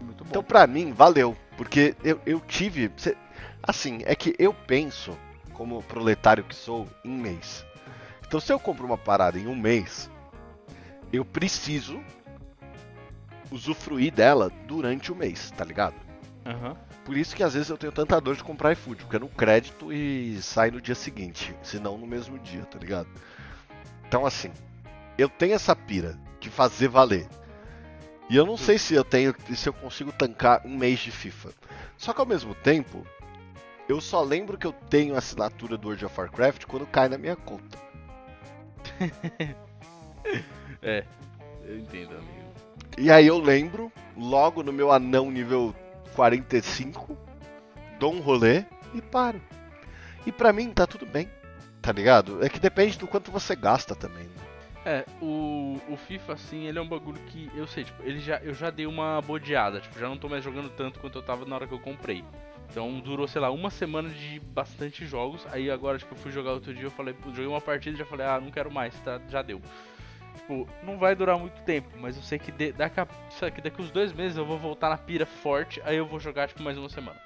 Muito 0.00 0.24
bom. 0.24 0.30
Então, 0.30 0.42
pra 0.42 0.66
mim, 0.66 0.92
valeu. 0.92 1.36
Porque 1.58 1.94
eu, 2.02 2.18
eu 2.24 2.40
tive. 2.40 2.90
cê- 2.96 3.14
Assim, 3.62 3.98
é 4.06 4.16
que 4.16 4.34
eu 4.38 4.54
penso, 4.54 5.14
como 5.52 5.82
proletário 5.82 6.42
que 6.42 6.54
sou, 6.56 6.88
em 7.04 7.10
mês. 7.10 7.66
Então, 8.26 8.40
se 8.40 8.50
eu 8.50 8.58
compro 8.58 8.86
uma 8.86 8.96
parada 8.96 9.38
em 9.38 9.46
um 9.46 9.54
mês, 9.54 10.10
eu 11.12 11.22
preciso 11.22 12.02
usufruir 13.50 14.10
dela 14.12 14.50
durante 14.66 15.12
o 15.12 15.14
mês, 15.14 15.50
tá 15.50 15.64
ligado? 15.66 15.94
Aham. 16.44 16.76
Por 17.04 17.16
isso 17.16 17.34
que 17.34 17.42
às 17.42 17.54
vezes 17.54 17.68
eu 17.70 17.76
tenho 17.76 17.92
tanta 17.92 18.20
dor 18.20 18.36
de 18.36 18.44
comprar 18.44 18.72
iFood, 18.72 19.02
porque 19.02 19.16
é 19.16 19.18
no 19.18 19.28
crédito 19.28 19.92
e 19.92 20.40
sai 20.42 20.70
no 20.70 20.80
dia 20.80 20.94
seguinte, 20.94 21.54
se 21.62 21.78
não 21.78 21.96
no 21.96 22.06
mesmo 22.06 22.38
dia, 22.38 22.64
tá 22.64 22.78
ligado? 22.78 23.08
Então 24.06 24.26
assim, 24.26 24.50
eu 25.16 25.28
tenho 25.28 25.54
essa 25.54 25.74
pira 25.74 26.18
de 26.40 26.50
fazer 26.50 26.88
valer. 26.88 27.26
E 28.28 28.36
eu 28.36 28.46
não 28.46 28.56
sei 28.56 28.78
se 28.78 28.94
eu 28.94 29.04
tenho, 29.04 29.34
se 29.54 29.68
eu 29.68 29.72
consigo 29.72 30.10
tancar 30.12 30.66
um 30.66 30.76
mês 30.76 31.00
de 31.00 31.10
FIFA. 31.10 31.50
Só 31.96 32.12
que 32.12 32.20
ao 32.20 32.26
mesmo 32.26 32.54
tempo, 32.54 33.06
eu 33.88 34.00
só 34.00 34.22
lembro 34.22 34.56
que 34.56 34.66
eu 34.66 34.72
tenho 34.72 35.14
a 35.14 35.18
assinatura 35.18 35.76
do 35.76 35.88
World 35.88 36.06
of 36.06 36.18
Warcraft 36.18 36.64
quando 36.64 36.86
cai 36.86 37.08
na 37.08 37.18
minha 37.18 37.36
conta. 37.36 37.78
é, 40.82 41.04
eu 41.64 41.78
entendo, 41.78 42.14
amigo. 42.16 42.44
E 42.96 43.10
aí 43.10 43.26
eu 43.26 43.38
lembro, 43.38 43.92
logo 44.16 44.62
no 44.62 44.72
meu 44.72 44.90
anão 44.90 45.30
nível 45.30 45.74
45, 46.14 47.16
dou 47.98 48.14
um 48.14 48.20
rolê 48.20 48.64
e 48.94 49.02
paro. 49.02 49.40
E 50.26 50.32
pra 50.32 50.52
mim 50.52 50.70
tá 50.70 50.86
tudo 50.86 51.04
bem, 51.04 51.28
tá 51.82 51.92
ligado? 51.92 52.44
É 52.44 52.48
que 52.48 52.58
depende 52.58 52.98
do 52.98 53.06
quanto 53.06 53.30
você 53.30 53.54
gasta 53.54 53.94
também. 53.94 54.24
Né? 54.24 54.44
É, 54.86 55.04
o, 55.20 55.80
o 55.88 55.96
FIFA, 55.96 56.34
assim, 56.34 56.66
ele 56.66 56.78
é 56.78 56.82
um 56.82 56.88
bagulho 56.88 57.18
que 57.28 57.50
eu 57.54 57.66
sei, 57.66 57.84
tipo, 57.84 58.02
ele 58.02 58.20
já, 58.20 58.36
eu 58.38 58.54
já 58.54 58.70
dei 58.70 58.86
uma 58.86 59.20
bodeada, 59.22 59.80
tipo, 59.80 59.98
já 59.98 60.08
não 60.08 60.18
tô 60.18 60.28
mais 60.28 60.44
jogando 60.44 60.68
tanto 60.70 61.00
quanto 61.00 61.18
eu 61.18 61.22
tava 61.22 61.44
na 61.46 61.54
hora 61.54 61.66
que 61.66 61.72
eu 61.72 61.78
comprei. 61.78 62.22
Então 62.70 63.00
durou, 63.00 63.28
sei 63.28 63.40
lá, 63.40 63.50
uma 63.50 63.70
semana 63.70 64.08
de 64.08 64.40
bastante 64.40 65.06
jogos. 65.06 65.46
Aí 65.52 65.70
agora, 65.70 65.98
tipo, 65.98 66.14
eu 66.14 66.18
fui 66.18 66.32
jogar 66.32 66.52
outro 66.52 66.74
dia, 66.74 66.84
eu 66.84 66.90
falei, 66.90 67.14
joguei 67.26 67.46
uma 67.46 67.60
partida 67.60 67.96
e 67.96 67.98
já 67.98 68.04
falei, 68.04 68.26
ah, 68.26 68.40
não 68.40 68.50
quero 68.50 68.70
mais, 68.70 68.94
tá, 69.00 69.20
já 69.28 69.42
deu. 69.42 69.60
Tipo, 70.34 70.68
não 70.82 70.98
vai 70.98 71.14
durar 71.14 71.38
muito 71.38 71.60
tempo, 71.62 71.88
mas 71.98 72.16
eu 72.16 72.22
sei 72.22 72.38
que 72.38 72.50
de, 72.50 72.72
daqui, 72.72 73.00
a, 73.00 73.06
que 73.50 73.60
daqui 73.60 73.80
uns 73.80 73.90
dois 73.90 74.12
meses 74.12 74.36
eu 74.36 74.44
vou 74.44 74.58
voltar 74.58 74.90
na 74.90 74.98
pira 74.98 75.24
forte, 75.24 75.80
aí 75.84 75.96
eu 75.96 76.06
vou 76.06 76.18
jogar, 76.18 76.48
tipo, 76.48 76.62
mais 76.62 76.76
uma 76.76 76.88
semana. 76.88 77.20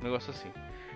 Um 0.00 0.04
negócio 0.04 0.30
assim. 0.30 0.50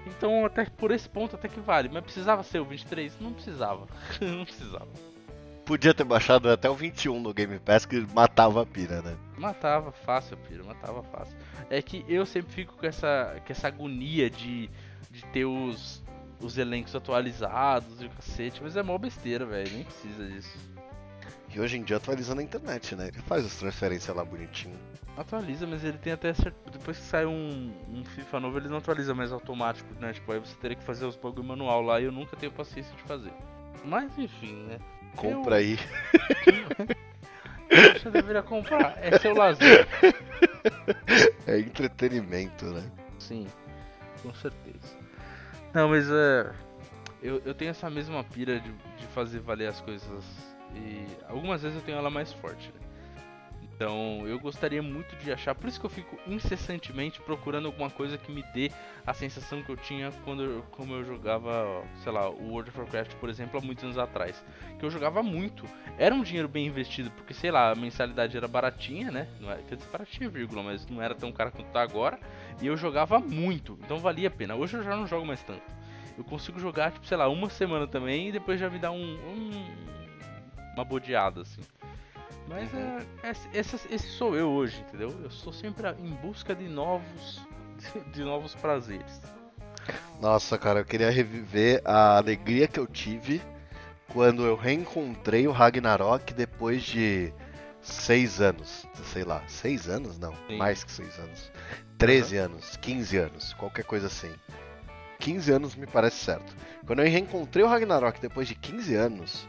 Então, 0.07 0.45
até 0.45 0.65
por 0.65 0.91
esse 0.91 1.09
ponto, 1.09 1.37
até 1.37 1.49
que 1.49 1.61
vale. 1.61 1.89
Mas 1.89 2.05
precisava 2.05 2.43
ser 2.43 2.61
o 2.61 2.65
23? 2.65 3.21
Não 3.21 3.33
precisava. 3.33 3.87
não 4.21 4.45
precisava 4.45 4.89
podia 5.69 5.93
ter 5.93 6.05
baixado 6.05 6.49
até 6.51 6.71
o 6.71 6.75
21 6.75 7.21
no 7.21 7.35
Game 7.35 7.59
Pass 7.59 7.85
que 7.85 8.01
matava 8.15 8.63
a 8.63 8.67
pira, 8.67 9.03
né? 9.03 9.15
Matava 9.37 9.93
fácil 9.93 10.39
a 10.39 10.49
pira, 10.49 10.65
matava 10.65 11.03
fácil. 11.03 11.37
É 11.69 11.83
que 11.83 12.03
eu 12.09 12.25
sempre 12.25 12.55
fico 12.55 12.75
com 12.75 12.87
essa, 12.87 13.37
com 13.47 13.53
essa 13.53 13.69
agonia 13.69 14.31
de, 14.31 14.71
de 15.11 15.27
ter 15.27 15.45
os, 15.45 16.03
os 16.41 16.57
elencos 16.57 16.97
atualizados 16.97 18.01
e 18.01 18.07
o 18.07 18.11
cacete, 18.11 18.63
mas 18.63 18.77
é 18.79 18.83
mó 18.83 18.97
besteira, 18.97 19.45
velho, 19.45 19.71
nem 19.71 19.85
precisa 19.85 20.27
disso. 20.27 20.59
E 21.55 21.61
hoje 21.61 21.79
em 21.79 21.83
dia 21.83 21.97
atualiza 21.97 22.35
na 22.35 22.43
internet, 22.43 22.95
né? 22.95 23.09
Ele 23.09 23.23
faz 23.23 23.45
as 23.45 23.57
transferências 23.57 24.15
lá 24.15 24.25
bonitinho. 24.25 24.79
Atualiza, 25.17 25.67
mas 25.67 25.83
ele 25.83 25.99
tem 25.99 26.13
até 26.13 26.33
certo... 26.35 26.57
Depois 26.71 26.99
que 26.99 27.05
sai 27.05 27.27
um, 27.27 27.73
um 27.89 28.05
FIFA 28.05 28.41
novo, 28.41 28.59
ele 28.59 28.69
não 28.69 28.77
atualiza 28.77 29.15
mais 29.15 29.33
automático, 29.33 29.89
né? 29.99 30.13
Tipo, 30.13 30.33
aí 30.33 30.39
você 30.39 30.55
teria 30.57 30.77
que 30.77 30.85
fazer 30.85 31.07
os 31.07 31.17
bagulho 31.17 31.45
manual 31.45 31.83
lá 31.83 32.01
e 32.01 32.05
eu 32.05 32.13
nunca 32.13 32.37
tenho 32.37 32.53
paciência 32.53 32.95
de 32.95 33.03
fazer. 33.03 33.33
Mas 33.85 34.17
enfim, 34.19 34.55
né? 34.69 34.79
Compra 35.17 35.61
eu... 35.61 35.67
aí. 35.67 35.79
Você 37.69 38.11
deveria 38.11 38.43
comprar. 38.43 38.97
É 38.99 39.19
seu 39.19 39.35
lazer. 39.35 39.87
É 41.47 41.59
entretenimento, 41.59 42.67
né? 42.67 42.91
Sim, 43.19 43.47
com 44.23 44.33
certeza. 44.35 44.97
Não, 45.75 45.89
mas 45.89 46.09
é. 46.11 46.53
Eu, 47.23 47.43
eu 47.45 47.55
tenho 47.55 47.71
essa 47.71 47.91
mesma 47.91 48.23
pira 48.23 48.61
de, 48.61 48.71
de 48.71 49.07
fazer 49.09 49.41
valer 49.41 49.69
as 49.69 49.81
coisas. 49.81 50.25
E 50.75 51.07
algumas 51.29 51.63
vezes 51.63 51.77
eu 51.79 51.85
tenho 51.85 51.99
ela 51.99 52.11
mais 52.11 52.33
forte, 52.33 52.69
né? 52.69 52.89
Então 53.79 54.27
eu 54.27 54.41
gostaria 54.41 54.83
muito 54.83 55.15
de 55.15 55.31
achar, 55.31 55.55
por 55.55 55.69
isso 55.69 55.79
que 55.79 55.87
eu 55.87 55.91
fico 55.91 56.19
incessantemente 56.27 57.21
procurando 57.21 57.67
alguma 57.67 57.89
coisa 57.89 58.19
que 58.19 58.33
me 58.33 58.43
dê 58.53 58.73
a 59.07 59.15
sensação 59.15 59.63
que 59.63 59.71
eu 59.71 59.77
tinha 59.77 60.11
quando 60.25 60.43
eu, 60.43 60.65
como 60.73 60.95
eu 60.95 61.05
jogava, 61.05 61.85
sei 62.03 62.11
lá, 62.11 62.29
o 62.29 62.51
World 62.51 62.71
of 62.71 62.81
Warcraft, 62.81 63.15
por 63.21 63.31
exemplo, 63.31 63.57
há 63.57 63.63
muitos 63.63 63.85
anos 63.85 63.97
atrás. 63.97 64.45
Que 64.81 64.85
eu 64.85 64.91
jogava 64.91 65.23
muito. 65.23 65.65
Era 65.97 66.13
um 66.13 66.25
dinheiro 66.25 66.49
bem 66.49 66.67
investido, 66.67 67.09
porque 67.13 67.33
sei 67.33 67.53
lá, 67.53 67.71
a 67.71 67.75
mensalidade 67.77 68.37
era 68.37 68.49
baratinha, 68.49 69.13
né? 69.13 69.29
Não 69.41 69.49
era, 69.49 69.63
quer 69.63 69.77
dizer, 69.77 69.89
baratinha, 69.91 70.29
vírgula, 70.29 70.61
mas 70.61 70.85
não 70.89 71.01
era 71.01 71.15
tão 71.15 71.31
cara 71.31 71.53
quanto 71.53 71.71
tá 71.71 71.81
agora. 71.81 72.19
E 72.61 72.67
eu 72.67 72.77
jogava 72.77 73.21
muito, 73.21 73.79
então 73.85 73.99
valia 73.99 74.27
a 74.27 74.31
pena. 74.33 74.57
Hoje 74.57 74.77
eu 74.77 74.83
já 74.83 74.97
não 74.97 75.07
jogo 75.07 75.25
mais 75.25 75.41
tanto. 75.45 75.63
Eu 76.17 76.25
consigo 76.25 76.59
jogar, 76.59 76.91
tipo, 76.91 77.07
sei 77.07 77.17
lá, 77.17 77.29
uma 77.29 77.49
semana 77.49 77.87
também 77.87 78.31
e 78.31 78.33
depois 78.33 78.59
já 78.59 78.69
me 78.69 78.81
dá 78.81 78.91
um, 78.91 79.15
um 79.15 80.08
uma 80.79 80.85
bodeada, 80.85 81.43
assim. 81.43 81.61
Mas 82.47 82.73
é, 82.73 83.07
é, 83.25 83.31
esse, 83.59 83.77
esse, 83.93 84.07
sou 84.09 84.35
eu 84.37 84.49
hoje, 84.49 84.81
entendeu? 84.81 85.11
Eu 85.23 85.31
sou 85.31 85.53
sempre 85.53 85.89
em 85.99 86.11
busca 86.15 86.55
de 86.55 86.69
novos, 86.69 87.47
de 88.13 88.23
novos 88.23 88.55
prazeres. 88.55 89.21
Nossa, 90.21 90.57
cara, 90.57 90.81
eu 90.81 90.85
queria 90.85 91.11
reviver 91.11 91.83
a 91.85 92.17
alegria 92.17 92.69
que 92.69 92.79
eu 92.79 92.87
tive 92.87 93.43
quando 94.13 94.45
eu 94.47 94.57
reencontrei 94.57 95.47
o 95.47 95.53
Ragnarok 95.53 96.33
depois 96.33 96.83
de 96.83 97.33
seis 97.83 98.41
anos. 98.41 98.87
Sei 99.13 99.25
lá, 99.25 99.43
seis 99.47 99.89
anos? 99.89 100.19
Não, 100.19 100.33
Sim. 100.47 100.57
mais 100.57 100.85
que 100.85 100.93
seis 100.93 101.19
anos. 101.19 101.53
Treze 101.99 102.39
uhum. 102.39 102.45
anos, 102.45 102.77
quinze 102.77 103.17
anos, 103.17 103.53
qualquer 103.55 103.85
coisa 103.85 104.07
assim. 104.07 104.33
15 105.19 105.51
anos 105.51 105.75
me 105.75 105.87
parece 105.87 106.25
certo. 106.25 106.55
Quando 106.87 107.01
eu 107.01 107.11
reencontrei 107.11 107.65
o 107.65 107.69
Ragnarok 107.69 108.21
depois 108.21 108.47
de 108.47 108.55
15 108.55 108.95
anos, 108.95 109.49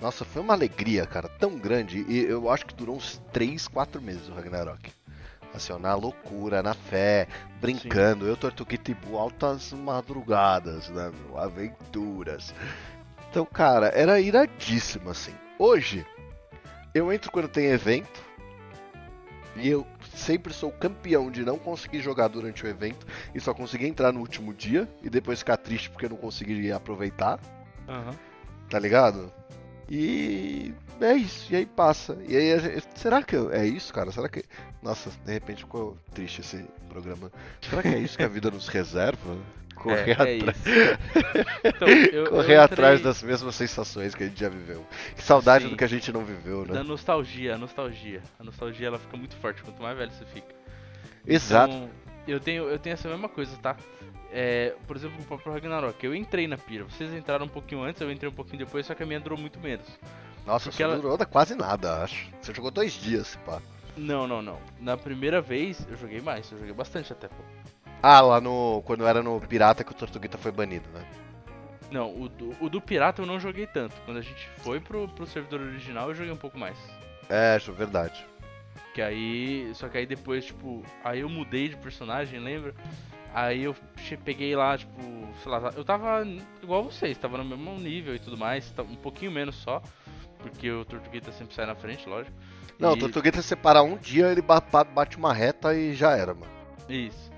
nossa, 0.00 0.24
foi 0.24 0.42
uma 0.42 0.54
alegria, 0.54 1.06
cara, 1.06 1.28
tão 1.28 1.58
grande. 1.58 2.04
E 2.08 2.24
eu 2.24 2.50
acho 2.50 2.66
que 2.66 2.74
durou 2.74 2.96
uns 2.96 3.22
3, 3.32 3.68
4 3.68 4.00
meses 4.02 4.28
o 4.28 4.34
Ragnarok. 4.34 4.92
Assim, 5.54 5.72
ó, 5.72 5.78
na 5.78 5.94
loucura, 5.94 6.62
na 6.62 6.74
fé, 6.74 7.28
brincando. 7.60 8.24
Sim. 8.24 8.30
Eu, 8.30 8.78
e 8.88 8.94
Bu, 8.94 9.16
altas 9.16 9.72
madrugadas, 9.72 10.88
né, 10.88 11.12
meu? 11.12 11.38
Aventuras. 11.38 12.52
Então, 13.30 13.46
cara, 13.46 13.86
era 13.94 14.20
iradíssimo, 14.20 15.10
assim. 15.10 15.32
Hoje, 15.58 16.04
eu 16.92 17.12
entro 17.12 17.30
quando 17.30 17.48
tem 17.48 17.66
evento. 17.66 18.22
E 19.56 19.68
eu 19.68 19.86
sempre 20.16 20.52
sou 20.52 20.72
campeão 20.72 21.30
de 21.30 21.44
não 21.44 21.56
conseguir 21.56 22.00
jogar 22.00 22.26
durante 22.26 22.64
o 22.64 22.68
evento 22.68 23.06
e 23.32 23.40
só 23.40 23.54
conseguir 23.54 23.86
entrar 23.86 24.12
no 24.12 24.18
último 24.18 24.52
dia 24.52 24.88
e 25.00 25.08
depois 25.08 25.38
ficar 25.38 25.56
triste 25.56 25.88
porque 25.90 26.06
eu 26.06 26.10
não 26.10 26.16
conseguiria 26.16 26.74
aproveitar. 26.74 27.38
Uhum. 27.88 28.14
Tá 28.68 28.78
ligado? 28.80 29.32
E 29.88 30.72
é 31.00 31.14
isso, 31.14 31.52
e 31.52 31.56
aí 31.56 31.66
passa. 31.66 32.16
E 32.26 32.36
aí, 32.36 32.58
gente, 32.58 32.86
será 32.94 33.22
que 33.22 33.36
é 33.36 33.66
isso, 33.66 33.92
cara? 33.92 34.10
Será 34.10 34.28
que. 34.28 34.44
Nossa, 34.82 35.10
de 35.24 35.32
repente 35.32 35.64
ficou 35.64 35.96
triste 36.12 36.40
esse 36.40 36.64
programa. 36.88 37.30
Será 37.60 37.82
que 37.82 37.88
é 37.88 37.98
isso 37.98 38.16
que 38.16 38.22
a 38.22 38.28
vida 38.28 38.50
nos 38.50 38.68
reserva? 38.68 39.36
Correr, 39.74 40.16
é, 40.20 40.38
é 40.38 40.38
atrás... 40.38 40.62
então, 41.64 41.88
eu, 41.88 42.30
Correr 42.30 42.38
eu 42.38 42.42
entrei... 42.42 42.56
atrás 42.56 43.00
das 43.02 43.22
mesmas 43.22 43.56
sensações 43.56 44.14
que 44.14 44.22
a 44.22 44.26
gente 44.26 44.38
já 44.38 44.48
viveu. 44.48 44.86
Que 45.16 45.22
saudade 45.22 45.64
Sim. 45.64 45.70
do 45.70 45.76
que 45.76 45.84
a 45.84 45.88
gente 45.88 46.12
não 46.12 46.24
viveu, 46.24 46.64
né? 46.64 46.74
Da 46.74 46.84
nostalgia, 46.84 47.56
a 47.56 47.58
nostalgia. 47.58 48.22
A 48.38 48.44
nostalgia 48.44 48.86
ela 48.86 48.98
fica 48.98 49.16
muito 49.16 49.34
forte 49.36 49.62
quanto 49.62 49.82
mais 49.82 49.98
velho 49.98 50.12
você 50.12 50.24
fica. 50.26 50.54
Exato. 51.26 51.74
Então, 51.74 51.90
eu 52.26 52.40
tenho, 52.40 52.64
eu 52.64 52.78
tenho 52.78 52.94
essa 52.94 53.08
mesma 53.08 53.28
coisa, 53.28 53.56
tá? 53.56 53.76
É, 54.36 54.74
por 54.88 54.96
exemplo, 54.96 55.16
o 55.20 55.24
próprio 55.24 55.52
Ragnarok, 55.52 56.04
eu 56.04 56.12
entrei 56.12 56.48
na 56.48 56.58
pira. 56.58 56.82
Vocês 56.82 57.14
entraram 57.14 57.46
um 57.46 57.48
pouquinho 57.48 57.84
antes, 57.84 58.02
eu 58.02 58.10
entrei 58.10 58.28
um 58.28 58.34
pouquinho 58.34 58.58
depois, 58.58 58.84
só 58.84 58.92
que 58.92 59.04
a 59.04 59.06
minha 59.06 59.20
durou 59.20 59.38
muito 59.38 59.60
menos. 59.60 59.86
Nossa, 60.44 60.70
Porque 60.70 60.82
ela 60.82 60.96
durou 60.96 61.16
quase 61.24 61.54
nada, 61.54 62.02
acho. 62.02 62.28
Você 62.42 62.52
jogou 62.52 62.72
dois 62.72 62.92
dias, 62.94 63.38
pá. 63.46 63.62
Não, 63.96 64.26
não, 64.26 64.42
não. 64.42 64.58
Na 64.80 64.96
primeira 64.96 65.40
vez 65.40 65.86
eu 65.88 65.96
joguei 65.96 66.20
mais, 66.20 66.50
eu 66.50 66.58
joguei 66.58 66.74
bastante 66.74 67.12
até, 67.12 67.28
pô. 67.28 67.44
Ah, 68.02 68.20
lá 68.20 68.40
no. 68.40 68.82
Quando 68.84 69.06
era 69.06 69.22
no 69.22 69.40
Pirata 69.40 69.84
que 69.84 69.92
o 69.92 69.94
Tortuguita 69.94 70.36
foi 70.36 70.50
banido, 70.50 70.88
né? 70.92 71.06
Não, 71.92 72.10
o 72.20 72.28
do, 72.28 72.56
o 72.60 72.68
do 72.68 72.80
Pirata 72.80 73.22
eu 73.22 73.26
não 73.26 73.38
joguei 73.38 73.68
tanto. 73.68 73.94
Quando 74.04 74.16
a 74.16 74.22
gente 74.22 74.48
foi 74.58 74.80
pro, 74.80 75.06
pro 75.06 75.26
servidor 75.26 75.60
original 75.60 76.08
eu 76.08 76.14
joguei 76.16 76.32
um 76.32 76.36
pouco 76.36 76.58
mais. 76.58 76.76
É, 77.28 77.54
acho 77.54 77.72
verdade. 77.72 78.26
Que 78.92 79.00
aí. 79.00 79.70
Só 79.74 79.88
que 79.88 79.96
aí 79.96 80.06
depois, 80.06 80.44
tipo. 80.44 80.82
Aí 81.04 81.20
eu 81.20 81.28
mudei 81.28 81.68
de 81.68 81.76
personagem, 81.76 82.40
lembra? 82.40 82.74
Aí 83.34 83.64
eu 83.64 83.74
peguei 84.24 84.54
lá, 84.54 84.78
tipo, 84.78 84.94
sei 85.42 85.50
lá, 85.50 85.72
eu 85.76 85.84
tava 85.84 86.24
igual 86.62 86.84
vocês, 86.84 87.18
tava 87.18 87.36
no 87.36 87.44
mesmo 87.44 87.76
nível 87.80 88.14
e 88.14 88.18
tudo 88.20 88.38
mais, 88.38 88.72
um 88.78 88.94
pouquinho 88.94 89.32
menos 89.32 89.56
só, 89.56 89.82
porque 90.38 90.70
o 90.70 90.84
Tortuguita 90.84 91.32
sempre 91.32 91.52
sai 91.52 91.66
na 91.66 91.74
frente, 91.74 92.08
lógico. 92.08 92.36
Não, 92.78 92.90
e... 92.90 92.92
o 92.92 92.96
Tortuguita 92.96 93.42
se 93.42 93.56
parar 93.56 93.82
um 93.82 93.96
dia, 93.96 94.30
ele 94.30 94.40
bate 94.40 95.16
uma 95.16 95.32
reta 95.32 95.74
e 95.74 95.94
já 95.94 96.16
era, 96.16 96.32
mano. 96.32 96.52
Isso. 96.88 97.32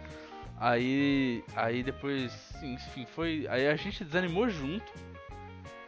Aí, 0.60 1.42
aí 1.54 1.82
depois, 1.82 2.30
enfim, 2.62 3.06
foi, 3.06 3.46
aí 3.48 3.66
a 3.66 3.76
gente 3.76 4.04
desanimou 4.04 4.50
junto. 4.50 4.92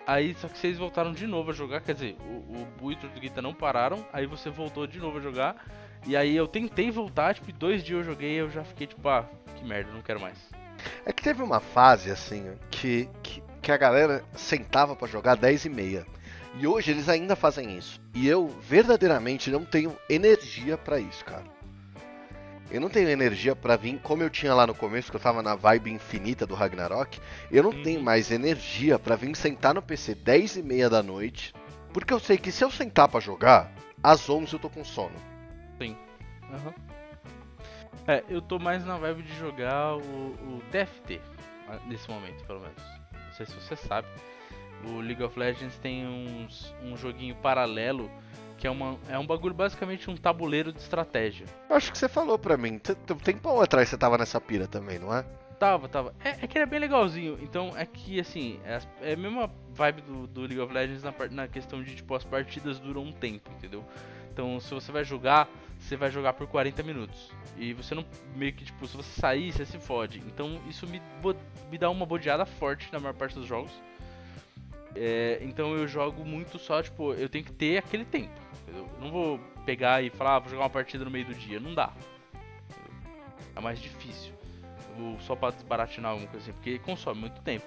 Aí 0.06 0.34
só 0.40 0.48
que 0.48 0.56
vocês 0.56 0.78
voltaram 0.78 1.12
de 1.12 1.26
novo 1.26 1.50
a 1.50 1.54
jogar, 1.54 1.82
quer 1.82 1.92
dizer, 1.92 2.16
o, 2.20 2.62
o 2.62 2.68
Bu 2.80 2.92
e 2.92 2.94
o 2.94 2.98
Tortuguita 2.98 3.42
não 3.42 3.52
pararam, 3.52 4.06
aí 4.10 4.24
você 4.24 4.48
voltou 4.48 4.86
de 4.86 4.98
novo 4.98 5.18
a 5.18 5.20
jogar. 5.20 5.66
E 6.06 6.16
aí 6.16 6.36
eu 6.36 6.46
tentei 6.46 6.90
voltar, 6.90 7.34
tipo, 7.34 7.52
dois 7.52 7.82
dias 7.82 8.00
eu 8.00 8.04
joguei 8.04 8.34
e 8.34 8.38
eu 8.38 8.50
já 8.50 8.64
fiquei 8.64 8.86
tipo, 8.86 9.06
ah, 9.08 9.28
que 9.56 9.64
merda, 9.64 9.92
não 9.92 10.02
quero 10.02 10.20
mais. 10.20 10.38
É 11.04 11.12
que 11.12 11.22
teve 11.22 11.42
uma 11.42 11.60
fase 11.60 12.10
assim 12.10 12.52
que, 12.70 13.08
que, 13.22 13.42
que 13.60 13.72
a 13.72 13.76
galera 13.76 14.24
sentava 14.34 14.94
para 14.94 15.08
jogar 15.08 15.36
10 15.36 15.66
e 15.66 15.68
meia. 15.68 16.06
E 16.54 16.66
hoje 16.66 16.90
eles 16.90 17.08
ainda 17.08 17.36
fazem 17.36 17.76
isso. 17.76 18.00
E 18.14 18.26
eu 18.26 18.48
verdadeiramente 18.48 19.50
não 19.50 19.64
tenho 19.64 19.96
energia 20.08 20.76
para 20.76 20.98
isso, 20.98 21.24
cara. 21.24 21.44
Eu 22.70 22.80
não 22.80 22.90
tenho 22.90 23.08
energia 23.08 23.56
para 23.56 23.76
vir, 23.76 23.98
como 24.02 24.22
eu 24.22 24.28
tinha 24.28 24.54
lá 24.54 24.66
no 24.66 24.74
começo, 24.74 25.10
que 25.10 25.16
eu 25.16 25.20
tava 25.20 25.42
na 25.42 25.54
vibe 25.54 25.90
infinita 25.90 26.46
do 26.46 26.54
Ragnarok. 26.54 27.18
Eu 27.50 27.62
não 27.62 27.70
uhum. 27.70 27.82
tenho 27.82 28.02
mais 28.02 28.30
energia 28.30 28.98
para 28.98 29.16
vir 29.16 29.34
sentar 29.36 29.72
no 29.72 29.80
PC 29.80 30.14
10 30.14 30.56
e 30.56 30.62
meia 30.62 30.90
da 30.90 31.02
noite 31.02 31.54
Porque 31.92 32.12
eu 32.12 32.20
sei 32.20 32.36
que 32.36 32.52
se 32.52 32.62
eu 32.62 32.70
sentar 32.70 33.08
pra 33.08 33.20
jogar, 33.20 33.72
às 34.02 34.28
11 34.28 34.52
eu 34.52 34.58
tô 34.58 34.68
com 34.68 34.84
sono. 34.84 35.14
Aham. 35.86 36.74
É, 38.06 38.24
eu 38.28 38.40
tô 38.40 38.58
mais 38.58 38.84
na 38.84 38.96
vibe 38.96 39.22
de 39.22 39.36
jogar 39.36 39.96
o, 39.96 40.00
o 40.00 40.62
TFT, 40.70 41.20
nesse 41.86 42.08
momento, 42.08 42.42
pelo 42.44 42.60
menos. 42.60 42.82
Não 43.12 43.32
sei 43.32 43.46
se 43.46 43.54
você 43.54 43.76
sabe. 43.76 44.08
O 44.84 45.00
League 45.00 45.22
of 45.22 45.38
Legends 45.38 45.76
tem 45.78 46.06
uns, 46.06 46.74
um 46.82 46.96
joguinho 46.96 47.34
paralelo 47.36 48.10
que 48.58 48.66
é, 48.66 48.70
uma, 48.70 48.98
é 49.08 49.18
um 49.18 49.26
bagulho 49.26 49.54
basicamente 49.54 50.10
um 50.10 50.16
tabuleiro 50.16 50.72
de 50.72 50.80
estratégia. 50.80 51.46
Eu 51.70 51.76
Acho 51.76 51.92
que 51.92 51.98
você 51.98 52.08
falou 52.08 52.38
pra 52.38 52.56
mim. 52.56 52.80
Um 53.10 53.16
tempão 53.16 53.60
atrás 53.60 53.88
você 53.88 53.96
tava 53.96 54.18
nessa 54.18 54.40
pira 54.40 54.66
também, 54.66 54.98
não 54.98 55.14
é? 55.14 55.24
Tava, 55.58 55.88
tava. 55.88 56.14
É, 56.24 56.30
é 56.30 56.46
que 56.46 56.58
ele 56.58 56.64
é 56.64 56.66
bem 56.66 56.80
legalzinho. 56.80 57.38
Então 57.40 57.76
é 57.76 57.86
que 57.86 58.18
assim, 58.18 58.58
é, 58.64 58.80
é 59.02 59.12
a 59.12 59.16
mesma 59.16 59.50
vibe 59.70 60.02
do, 60.02 60.26
do 60.26 60.40
League 60.40 60.60
of 60.60 60.72
Legends 60.72 61.02
na, 61.02 61.14
na 61.30 61.48
questão 61.48 61.82
de 61.82 61.94
tipo, 61.94 62.14
as 62.14 62.24
partidas 62.24 62.80
duram 62.80 63.02
um 63.02 63.12
tempo, 63.12 63.50
entendeu? 63.52 63.84
Então 64.32 64.58
se 64.58 64.72
você 64.74 64.90
vai 64.90 65.04
jogar, 65.04 65.48
você 65.88 65.96
vai 65.96 66.10
jogar 66.10 66.34
por 66.34 66.46
40 66.46 66.82
minutos. 66.82 67.32
E 67.56 67.72
você 67.72 67.94
não. 67.94 68.04
Meio 68.36 68.52
que 68.52 68.64
tipo, 68.64 68.86
se 68.86 68.96
você 68.96 69.20
sair, 69.20 69.52
você 69.52 69.64
se 69.64 69.78
fode. 69.78 70.22
Então 70.26 70.60
isso 70.68 70.86
me, 70.86 71.00
me 71.70 71.78
dá 71.78 71.88
uma 71.88 72.04
bodeada 72.04 72.44
forte 72.44 72.92
na 72.92 73.00
maior 73.00 73.14
parte 73.14 73.34
dos 73.34 73.46
jogos. 73.46 73.72
É, 74.94 75.38
então 75.42 75.74
eu 75.74 75.86
jogo 75.86 76.24
muito 76.24 76.58
só, 76.58 76.82
tipo, 76.82 77.14
eu 77.14 77.28
tenho 77.28 77.44
que 77.44 77.52
ter 77.52 77.78
aquele 77.78 78.04
tempo. 78.04 78.38
Eu 78.66 78.88
não 79.00 79.10
vou 79.10 79.38
pegar 79.64 80.02
e 80.02 80.10
falar, 80.10 80.36
ah, 80.36 80.38
vou 80.40 80.50
jogar 80.50 80.64
uma 80.64 80.70
partida 80.70 81.04
no 81.04 81.10
meio 81.10 81.24
do 81.24 81.34
dia. 81.34 81.58
Não 81.58 81.74
dá. 81.74 81.92
É 83.56 83.60
mais 83.60 83.80
difícil. 83.80 84.32
Ou 85.00 85.18
só 85.20 85.34
pra 85.34 85.50
desbaratinar 85.50 86.10
alguma 86.10 86.28
coisa 86.28 86.44
assim, 86.44 86.52
porque 86.52 86.78
consome 86.80 87.20
muito 87.20 87.40
tempo. 87.40 87.66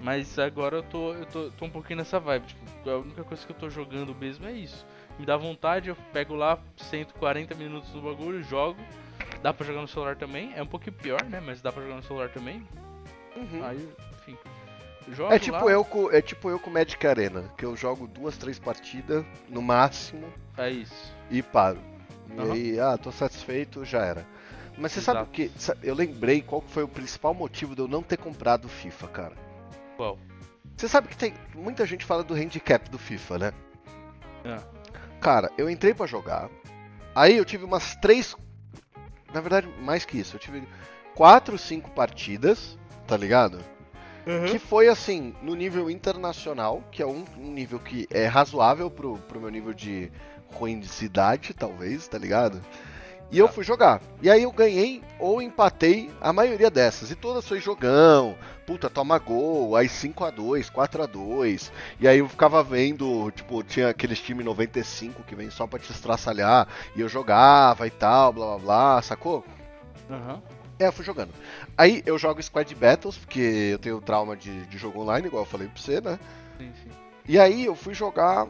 Mas 0.00 0.38
agora 0.38 0.76
eu 0.76 0.82
tô, 0.82 1.14
eu 1.14 1.26
tô, 1.26 1.50
tô 1.50 1.64
um 1.66 1.70
pouquinho 1.70 1.98
nessa 1.98 2.18
vibe. 2.18 2.46
Tipo, 2.46 2.90
a 2.90 2.98
única 2.98 3.24
coisa 3.24 3.46
que 3.46 3.52
eu 3.52 3.56
tô 3.56 3.70
jogando 3.70 4.14
mesmo 4.14 4.46
é 4.46 4.52
isso. 4.52 4.84
Me 5.18 5.24
dá 5.26 5.36
vontade, 5.36 5.88
eu 5.88 5.96
pego 6.12 6.34
lá 6.34 6.58
140 6.76 7.54
minutos 7.54 7.92
no 7.94 8.02
bagulho, 8.02 8.42
jogo. 8.42 8.80
Dá 9.42 9.52
pra 9.52 9.66
jogar 9.66 9.80
no 9.82 9.88
celular 9.88 10.16
também. 10.16 10.52
É 10.54 10.62
um 10.62 10.66
pouquinho 10.66 10.96
pior, 10.96 11.22
né? 11.24 11.40
Mas 11.40 11.60
dá 11.60 11.70
pra 11.70 11.82
jogar 11.82 11.96
no 11.96 12.02
celular 12.02 12.28
também. 12.30 12.66
Aí, 13.62 13.88
enfim. 14.14 14.36
Jogo 15.08 15.32
É 15.32 15.38
tipo 15.38 15.64
lá, 15.64 15.70
eu 15.72 15.84
com, 15.84 16.10
é 16.10 16.22
tipo 16.22 16.48
eu 16.48 16.58
com 16.58 16.70
Magic 16.70 17.06
Arena, 17.06 17.44
que 17.58 17.64
eu 17.64 17.76
jogo 17.76 18.06
duas, 18.06 18.38
três 18.38 18.58
partidas 18.58 19.24
no 19.48 19.60
máximo 19.60 20.32
É 20.56 20.70
isso. 20.70 21.14
e 21.30 21.42
paro. 21.42 21.78
E 22.36 22.40
Aham. 22.40 22.52
aí, 22.52 22.80
ah, 22.80 22.96
tô 22.96 23.12
satisfeito, 23.12 23.84
já 23.84 24.02
era. 24.04 24.26
Mas 24.78 24.92
você 24.92 25.00
sabe 25.02 25.20
o 25.20 25.22
Exato. 25.22 25.32
que? 25.32 25.86
Eu 25.86 25.94
lembrei 25.94 26.40
qual 26.40 26.62
foi 26.62 26.82
o 26.82 26.88
principal 26.88 27.34
motivo 27.34 27.74
de 27.76 27.82
eu 27.82 27.88
não 27.88 28.02
ter 28.02 28.16
comprado 28.16 28.64
o 28.64 28.68
FIFA, 28.68 29.08
cara. 29.08 29.36
Qual? 29.96 30.18
Você 30.76 30.88
sabe 30.88 31.06
que 31.08 31.16
tem 31.16 31.34
muita 31.54 31.84
gente 31.86 32.04
fala 32.04 32.24
do 32.24 32.34
handicap 32.34 32.88
do 32.90 32.98
FIFA, 32.98 33.38
né? 33.38 33.52
Ah, 34.44 34.62
Cara, 35.24 35.50
eu 35.56 35.70
entrei 35.70 35.94
pra 35.94 36.06
jogar. 36.06 36.50
Aí 37.14 37.38
eu 37.38 37.46
tive 37.46 37.64
umas 37.64 37.96
três. 37.96 38.36
Na 39.32 39.40
verdade, 39.40 39.66
mais 39.80 40.04
que 40.04 40.18
isso. 40.18 40.36
Eu 40.36 40.38
tive 40.38 40.62
quatro, 41.14 41.56
cinco 41.56 41.90
partidas, 41.92 42.76
tá 43.06 43.16
ligado? 43.16 43.58
Que 44.50 44.58
foi 44.58 44.86
assim, 44.86 45.34
no 45.40 45.54
nível 45.54 45.90
internacional, 45.90 46.84
que 46.92 47.02
é 47.02 47.06
um, 47.06 47.24
um 47.38 47.50
nível 47.50 47.78
que 47.78 48.06
é 48.10 48.26
razoável 48.26 48.90
pro, 48.90 49.16
pro 49.16 49.40
meu 49.40 49.48
nível 49.48 49.72
de 49.72 50.12
ruindade, 50.52 51.54
talvez, 51.54 52.06
tá 52.06 52.18
ligado? 52.18 52.60
E 53.30 53.38
eu 53.38 53.48
fui 53.48 53.64
jogar. 53.64 54.00
E 54.22 54.30
aí 54.30 54.42
eu 54.42 54.52
ganhei 54.52 55.02
ou 55.18 55.42
empatei 55.42 56.10
a 56.20 56.32
maioria 56.32 56.70
dessas. 56.70 57.10
E 57.10 57.14
todas 57.14 57.46
foi 57.46 57.60
jogão. 57.60 58.36
Puta, 58.66 58.88
toma 58.88 59.18
gol. 59.18 59.76
Aí 59.76 59.88
5x2, 59.88 60.70
4x2. 60.70 61.70
E 61.98 62.06
aí 62.06 62.18
eu 62.18 62.28
ficava 62.28 62.62
vendo, 62.62 63.30
tipo, 63.32 63.62
tinha 63.62 63.88
aqueles 63.88 64.20
time 64.20 64.44
95 64.44 65.22
que 65.24 65.34
vem 65.34 65.50
só 65.50 65.66
pra 65.66 65.78
te 65.78 65.90
estraçalhar. 65.90 66.68
E 66.94 67.00
eu 67.00 67.08
jogava 67.08 67.86
e 67.86 67.90
tal, 67.90 68.32
blá 68.32 68.46
blá 68.46 68.58
blá, 68.58 69.02
sacou? 69.02 69.44
Aham. 70.10 70.40
É, 70.78 70.86
eu 70.88 70.92
fui 70.92 71.04
jogando. 71.04 71.30
Aí 71.76 72.02
eu 72.04 72.18
jogo 72.18 72.42
Squad 72.42 72.74
Battles, 72.74 73.16
porque 73.16 73.70
eu 73.72 73.78
tenho 73.78 74.00
trauma 74.00 74.36
de, 74.36 74.66
de 74.66 74.76
jogo 74.76 75.00
online, 75.00 75.28
igual 75.28 75.44
eu 75.44 75.48
falei 75.48 75.68
pra 75.68 75.80
você, 75.80 76.00
né? 76.00 76.18
Sim, 76.58 76.72
sim. 76.82 76.90
E 77.26 77.38
aí 77.38 77.64
eu 77.64 77.74
fui 77.74 77.94
jogar 77.94 78.46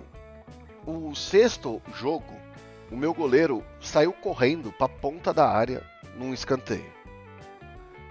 o 0.86 1.14
sexto 1.14 1.82
jogo. 1.94 2.43
O 2.90 2.96
meu 2.96 3.12
goleiro 3.14 3.64
saiu 3.80 4.12
correndo 4.12 4.72
pra 4.72 4.88
ponta 4.88 5.32
da 5.32 5.48
área 5.48 5.82
num 6.16 6.32
escanteio. 6.32 6.92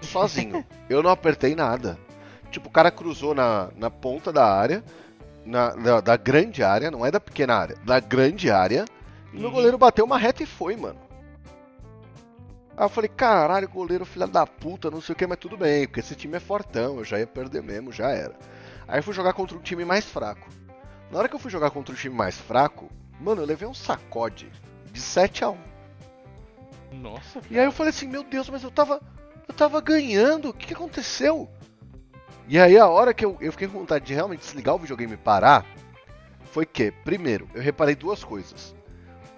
Sozinho. 0.02 0.64
eu 0.88 1.02
não 1.02 1.10
apertei 1.10 1.54
nada. 1.54 1.98
Tipo, 2.50 2.68
o 2.68 2.72
cara 2.72 2.90
cruzou 2.90 3.34
na, 3.34 3.70
na 3.76 3.90
ponta 3.90 4.32
da 4.32 4.46
área, 4.46 4.84
na, 5.44 5.70
da, 5.70 6.00
da 6.00 6.16
grande 6.16 6.62
área, 6.62 6.90
não 6.90 7.04
é 7.04 7.10
da 7.10 7.18
pequena 7.20 7.54
área, 7.56 7.76
da 7.84 7.98
grande 8.00 8.50
área. 8.50 8.84
E 9.32 9.36
meu 9.38 9.48
Uhum. 9.48 9.54
goleiro 9.54 9.78
bateu 9.78 10.04
uma 10.04 10.18
reta 10.18 10.42
e 10.42 10.46
foi, 10.46 10.76
mano. 10.76 10.98
Aí 12.76 12.84
eu 12.84 12.88
falei, 12.88 13.08
caralho, 13.08 13.68
goleiro 13.68 14.04
filha 14.04 14.26
da 14.26 14.46
puta, 14.46 14.90
não 14.90 15.00
sei 15.00 15.12
o 15.12 15.16
que, 15.16 15.26
mas 15.26 15.38
tudo 15.38 15.56
bem, 15.56 15.86
porque 15.86 16.00
esse 16.00 16.14
time 16.16 16.36
é 16.36 16.40
fortão, 16.40 16.98
eu 16.98 17.04
já 17.04 17.18
ia 17.18 17.26
perder 17.26 17.62
mesmo, 17.62 17.92
já 17.92 18.10
era. 18.10 18.34
Aí 18.86 18.98
eu 18.98 19.02
fui 19.02 19.14
jogar 19.14 19.32
contra 19.32 19.56
um 19.56 19.60
time 19.60 19.84
mais 19.84 20.04
fraco. 20.04 20.48
Na 21.10 21.18
hora 21.18 21.28
que 21.28 21.34
eu 21.34 21.38
fui 21.38 21.50
jogar 21.50 21.70
contra 21.70 21.92
um 21.92 21.96
time 21.96 22.14
mais 22.14 22.36
fraco, 22.38 22.88
mano, 23.24 23.42
eu 23.42 23.46
levei 23.46 23.66
um 23.66 23.74
sacode 23.74 24.50
de 24.92 25.00
7 25.00 25.44
a 25.44 25.50
1 25.50 25.58
Nossa, 26.92 27.40
E 27.50 27.58
aí 27.58 27.64
eu 27.64 27.72
falei 27.72 27.90
assim, 27.90 28.06
meu 28.06 28.22
Deus, 28.22 28.48
mas 28.48 28.62
eu 28.62 28.70
tava. 28.70 29.00
Eu 29.48 29.54
tava 29.54 29.80
ganhando, 29.80 30.50
o 30.50 30.54
que, 30.54 30.66
que 30.68 30.74
aconteceu? 30.74 31.48
E 32.48 32.58
aí 32.58 32.78
a 32.78 32.86
hora 32.88 33.12
que 33.12 33.24
eu, 33.24 33.36
eu 33.40 33.52
fiquei 33.52 33.66
com 33.68 33.78
vontade 33.78 34.04
de 34.06 34.14
realmente 34.14 34.40
desligar 34.40 34.74
o 34.74 34.78
videogame 34.78 35.14
e 35.14 35.16
parar, 35.18 35.66
foi 36.52 36.64
que, 36.64 36.90
primeiro, 36.90 37.48
eu 37.54 37.60
reparei 37.60 37.94
duas 37.94 38.22
coisas. 38.22 38.74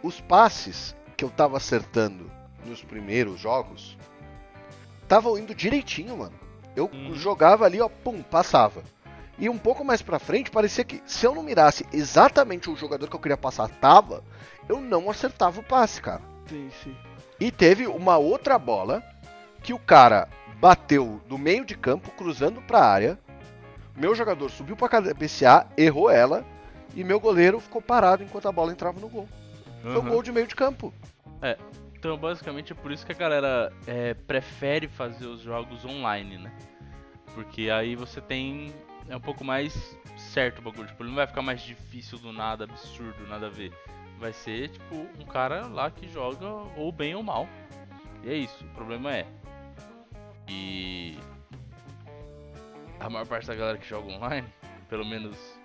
Os 0.03 0.21
passes 0.21 0.95
que 1.17 1.25
eu 1.25 1.31
tava 1.31 1.57
acertando 1.57 2.31
nos 2.65 2.83
primeiros 2.85 3.41
jogos 3.41 3.97
estavam 5.03 5.39
indo 5.39 5.55
direitinho, 5.55 6.19
mano. 6.19 6.39
Eu 6.77 6.91
Uhum. 6.93 7.15
jogava 7.15 7.65
ali, 7.65 7.81
ó, 7.81 7.89
pum, 7.89 8.23
passava. 8.23 8.83
E 9.39 9.49
um 9.49 9.59
pouco 9.59 9.85
mais 9.85 10.01
pra 10.01 10.19
frente, 10.19 10.51
parecia 10.51 10.85
que 10.85 11.03
se 11.07 11.27
eu 11.27 11.35
não 11.35 11.43
mirasse 11.43 11.87
exatamente 11.93 12.71
o 12.71 12.77
jogador 12.77 13.09
que 13.09 13.15
eu 13.15 13.21
queria 13.21 13.37
passar 13.37 13.69
tava, 13.69 14.25
eu 14.69 14.81
não 14.81 15.11
acertava 15.11 15.61
o 15.61 15.63
passe, 15.63 16.01
cara. 16.01 16.23
sim, 16.49 16.71
sim. 16.83 16.97
E 17.39 17.51
teve 17.51 17.87
uma 17.87 18.17
outra 18.17 18.59
bola 18.59 19.03
que 19.63 19.75
o 19.75 19.79
cara 19.79 20.27
bateu 20.59 21.21
no 21.29 21.37
meio 21.37 21.67
de 21.67 21.77
campo, 21.77 22.11
cruzando 22.13 22.63
pra 22.63 22.81
área. 22.83 23.19
Meu 23.95 24.15
jogador 24.15 24.51
subiu 24.51 24.75
pra 24.75 24.89
cabecear, 24.89 25.69
errou 25.77 26.11
ela. 26.11 26.45
E 26.95 27.05
meu 27.05 27.21
goleiro 27.21 27.61
ficou 27.61 27.83
parado 27.83 28.23
enquanto 28.23 28.49
a 28.49 28.53
bola 28.53 28.73
entrava 28.73 28.99
no 28.99 29.09
gol. 29.09 29.29
Foi 29.83 29.99
um 29.99 30.09
gol 30.09 30.23
de 30.23 30.33
meio 30.33 30.47
de 30.47 30.55
campo. 30.55 30.95
Então, 31.93 32.17
basicamente, 32.17 32.73
é 32.73 32.75
por 32.75 32.91
isso 32.91 33.05
que 33.05 33.13
a 33.13 33.17
galera 33.17 33.73
é, 33.87 34.15
prefere 34.15 34.89
fazer 34.89 35.27
os 35.27 35.41
jogos 35.41 35.85
online, 35.85 36.39
né? 36.39 36.53
Porque 37.35 37.69
aí 37.69 37.95
você 37.95 38.21
tem. 38.21 38.73
É 39.09 39.17
um 39.17 39.21
pouco 39.21 39.45
mais 39.45 39.97
certo 40.17 40.59
o 40.59 40.63
bagulho. 40.63 40.89
Tipo, 40.89 41.03
ele 41.03 41.11
não 41.11 41.17
vai 41.17 41.27
ficar 41.27 41.43
mais 41.43 41.61
difícil 41.61 42.19
do 42.19 42.33
nada, 42.33 42.65
absurdo, 42.65 43.27
nada 43.29 43.47
a 43.47 43.51
ver. 43.51 43.73
Vai 44.19 44.33
ser, 44.33 44.71
tipo, 44.71 44.95
um 45.21 45.25
cara 45.27 45.67
lá 45.67 45.91
que 45.91 46.09
joga 46.09 46.47
ou 46.77 46.91
bem 46.91 47.15
ou 47.15 47.23
mal. 47.23 47.49
E 48.25 48.31
é 48.31 48.35
isso. 48.35 48.65
O 48.65 48.69
problema 48.69 49.15
é. 49.15 49.27
E. 50.49 51.19
A 52.99 53.11
maior 53.11 53.27
parte 53.27 53.47
da 53.47 53.55
galera 53.55 53.79
que 53.79 53.87
joga 53.87 54.11
online, 54.11 54.49
pelo 54.89 55.05
menos. 55.05 55.56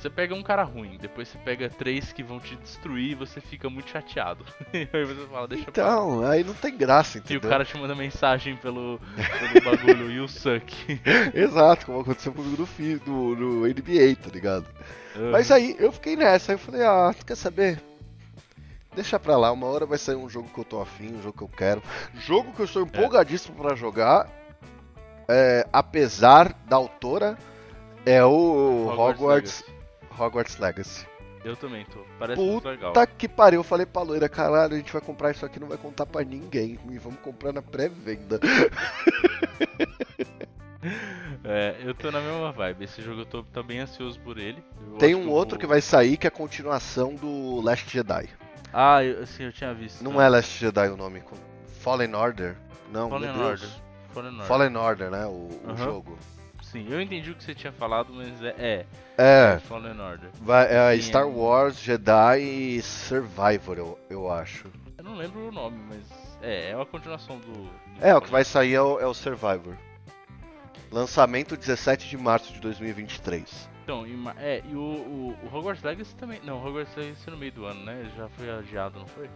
Você 0.00 0.08
pega 0.08 0.32
um 0.32 0.42
cara 0.42 0.62
ruim, 0.62 0.96
depois 1.00 1.26
você 1.26 1.38
pega 1.38 1.68
três 1.68 2.12
que 2.12 2.22
vão 2.22 2.38
te 2.38 2.54
destruir 2.54 3.10
e 3.10 3.14
você 3.16 3.40
fica 3.40 3.68
muito 3.68 3.90
chateado. 3.90 4.44
aí 4.72 5.04
você 5.04 5.26
fala, 5.26 5.48
deixa 5.48 5.72
pra. 5.72 5.82
Então, 5.82 6.24
aí 6.24 6.44
não 6.44 6.54
tem 6.54 6.76
graça, 6.76 7.18
E 7.18 7.20
o 7.20 7.22
entendeu? 7.24 7.50
cara 7.50 7.64
te 7.64 7.76
manda 7.76 7.96
mensagem 7.96 8.56
pelo, 8.56 9.00
pelo 9.16 9.64
bagulho, 9.76 10.10
you 10.12 10.28
suck. 10.28 11.00
Exato, 11.34 11.86
como 11.86 12.00
aconteceu 12.00 12.32
comigo 12.32 12.68
no, 13.06 13.34
no, 13.34 13.36
no 13.36 13.66
NBA, 13.66 14.16
tá 14.22 14.30
ligado? 14.32 14.66
Mas 15.32 15.50
aí 15.50 15.74
eu 15.80 15.90
fiquei 15.90 16.14
nessa, 16.14 16.52
aí 16.52 16.54
eu 16.54 16.60
falei, 16.60 16.82
ah, 16.84 17.12
quer 17.26 17.34
saber? 17.34 17.80
Deixa 18.94 19.18
pra 19.18 19.36
lá, 19.36 19.50
uma 19.50 19.66
hora 19.66 19.84
vai 19.84 19.98
sair 19.98 20.14
um 20.16 20.28
jogo 20.28 20.48
que 20.48 20.58
eu 20.60 20.64
tô 20.64 20.80
afim, 20.80 21.14
um 21.14 21.22
jogo 21.22 21.36
que 21.38 21.42
eu 21.44 21.48
quero. 21.48 21.82
Jogo 22.14 22.52
que 22.52 22.60
eu 22.60 22.66
estou 22.66 22.82
empolgadíssimo 22.82 23.56
pra 23.56 23.74
jogar, 23.74 24.28
é, 25.28 25.66
apesar 25.72 26.54
da 26.68 26.76
autora, 26.76 27.36
é 28.06 28.24
o 28.24 28.86
Hogwarts, 28.88 28.98
Hogwarts, 29.20 29.64
Legacy. 30.26 30.60
Legacy. 30.60 31.06
Eu 31.44 31.56
também 31.56 31.84
tô. 31.86 32.00
Parece 32.18 32.40
muito 32.42 32.68
legal. 32.68 32.92
Tá 32.92 33.06
que 33.06 33.28
pariu, 33.28 33.60
eu 33.60 33.64
falei 33.64 33.86
pra 33.86 34.02
loira, 34.02 34.28
caralho, 34.28 34.74
a 34.74 34.76
gente 34.76 34.92
vai 34.92 35.00
comprar 35.00 35.30
isso 35.30 35.46
aqui, 35.46 35.60
não 35.60 35.68
vai 35.68 35.78
contar 35.78 36.04
pra 36.04 36.22
ninguém. 36.24 36.78
E 36.90 36.98
vamos 36.98 37.20
comprar 37.20 37.52
na 37.52 37.62
pré-venda. 37.62 38.40
É, 41.44 41.74
eu 41.82 41.92
tô 41.94 42.10
na 42.10 42.20
mesma 42.20 42.52
vibe. 42.52 42.84
Esse 42.84 43.02
jogo 43.02 43.22
eu 43.22 43.26
tô, 43.26 43.42
tô 43.42 43.62
bem 43.62 43.80
ansioso 43.80 44.18
por 44.20 44.38
ele. 44.38 44.62
Eu 44.92 44.98
Tem 44.98 45.14
um 45.14 45.24
eu 45.24 45.30
outro 45.30 45.56
vou- 45.56 45.60
que 45.60 45.66
vai 45.66 45.80
sair 45.80 46.16
que 46.16 46.26
é 46.26 46.28
a 46.28 46.30
continuação 46.30 47.14
do 47.14 47.60
Last 47.60 47.90
Jedi. 47.90 48.28
Ah, 48.72 49.02
eu, 49.02 49.22
assim, 49.22 49.42
eu 49.44 49.52
tinha 49.52 49.74
visto. 49.74 50.02
Não 50.04 50.20
é 50.20 50.28
Last 50.28 50.56
Jedi 50.58 50.88
o 50.88 50.96
nome, 50.96 51.22
Fallen 51.80 52.14
Order? 52.14 52.56
Não, 52.92 53.08
Fallen. 53.10 53.30
Order. 53.30 53.68
Fallen 54.10 54.30
Order. 54.32 54.46
Fallen 54.46 54.76
Order, 54.76 55.10
né? 55.10 55.26
O, 55.26 55.30
o 55.30 55.60
Aham. 55.66 55.76
jogo. 55.84 56.18
Sim, 56.70 56.86
eu 56.90 57.00
entendi 57.00 57.30
o 57.30 57.34
que 57.34 57.42
você 57.42 57.54
tinha 57.54 57.72
falado, 57.72 58.12
mas 58.12 58.42
é. 58.42 58.54
é. 58.58 58.86
É, 59.16 59.58
Fallen 59.60 59.98
Order. 59.98 60.30
vai, 60.40 60.66
é 60.66 61.00
Star 61.00 61.22
é. 61.22 61.26
Wars, 61.26 61.80
Jedi 61.80 62.40
e 62.40 62.82
Survivor, 62.82 63.78
eu, 63.78 63.98
eu 64.10 64.30
acho. 64.30 64.68
Eu 64.96 65.04
não 65.04 65.16
lembro 65.16 65.48
o 65.48 65.52
nome, 65.52 65.78
mas 65.88 66.02
é, 66.42 66.70
é 66.70 66.76
uma 66.76 66.84
continuação 66.84 67.38
do. 67.38 67.52
do 67.52 67.70
É, 68.00 68.14
o 68.14 68.20
que 68.20 68.30
vai 68.30 68.44
sair 68.44 68.74
é 68.74 68.82
o, 68.82 69.00
é 69.00 69.06
o 69.06 69.14
Survivor. 69.14 69.74
Lançamento 70.92 71.56
17 71.56 72.08
de 72.08 72.18
março 72.18 72.52
de 72.52 72.60
2023. 72.60 73.68
Então, 73.82 74.06
e, 74.06 74.14
é, 74.36 74.62
e 74.68 74.74
o, 74.74 74.80
o, 74.80 75.36
o 75.42 75.56
Hogwarts 75.56 75.82
Legacy 75.82 76.14
também. 76.16 76.38
Não, 76.44 76.58
o 76.58 76.66
Hogwarts 76.66 76.94
Legacy 76.94 77.22
é 77.26 77.30
no 77.30 77.38
meio 77.38 77.52
do 77.52 77.64
ano, 77.64 77.82
né? 77.84 78.00
Ele 78.00 78.10
já 78.14 78.28
foi 78.28 78.50
adiado, 78.50 78.98
não 78.98 79.06
foi? 79.06 79.30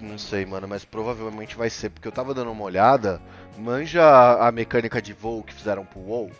Não 0.00 0.18
sei, 0.18 0.46
mano, 0.46 0.68
mas 0.68 0.84
provavelmente 0.84 1.56
vai 1.56 1.68
ser, 1.68 1.90
porque 1.90 2.06
eu 2.06 2.12
tava 2.12 2.32
dando 2.32 2.52
uma 2.52 2.64
olhada. 2.64 3.20
Manja 3.56 4.02
a, 4.46 4.52
mecânica 4.52 5.02
de 5.02 5.12
voo 5.12 5.42
que 5.42 5.52
fizeram 5.52 5.84
pro 5.84 6.00
WoW? 6.00 6.30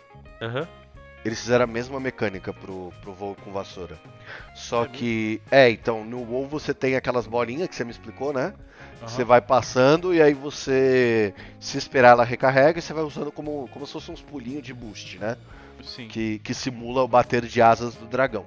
Aham. 0.41 0.67
Eles 1.25 1.41
fizeram 1.41 1.65
a 1.65 1.67
mesma 1.67 1.99
mecânica 1.99 2.53
pro, 2.53 2.93
pro 3.01 3.13
voo 3.13 3.35
com 3.43 3.51
vassoura. 3.51 3.99
Só 4.55 4.85
É 4.85 4.87
que. 4.87 5.41
É, 5.51 5.69
então, 5.69 6.05
no 6.05 6.21
WoW 6.21 6.47
você 6.47 6.73
tem 6.73 6.95
aquelas 6.95 7.27
bolinhas 7.27 7.67
que 7.67 7.75
você 7.75 7.83
me 7.83 7.91
explicou, 7.91 8.31
né? 8.31 8.53
aham. 8.99 9.07
Você 9.09 9.25
vai 9.25 9.41
passando 9.41 10.13
e 10.13 10.21
aí 10.21 10.33
você. 10.33 11.33
Se 11.59 11.77
esperar 11.77 12.11
ela 12.11 12.23
recarrega 12.23 12.79
e 12.79 12.81
você 12.81 12.93
vai 12.93 13.03
usando 13.03 13.31
como, 13.33 13.67
como 13.73 13.85
se 13.85 13.91
fossem 13.91 14.13
uns 14.13 14.21
pulinhos 14.21 14.63
de 14.63 14.73
boost, 14.73 15.17
né? 15.19 15.35
Sim. 15.83 16.07
que, 16.07 16.39
que 16.39 16.53
simula 16.53 17.03
o 17.03 17.07
bater 17.07 17.45
de 17.45 17.61
asas 17.61 17.95
do 17.95 18.05
dragão. 18.05 18.45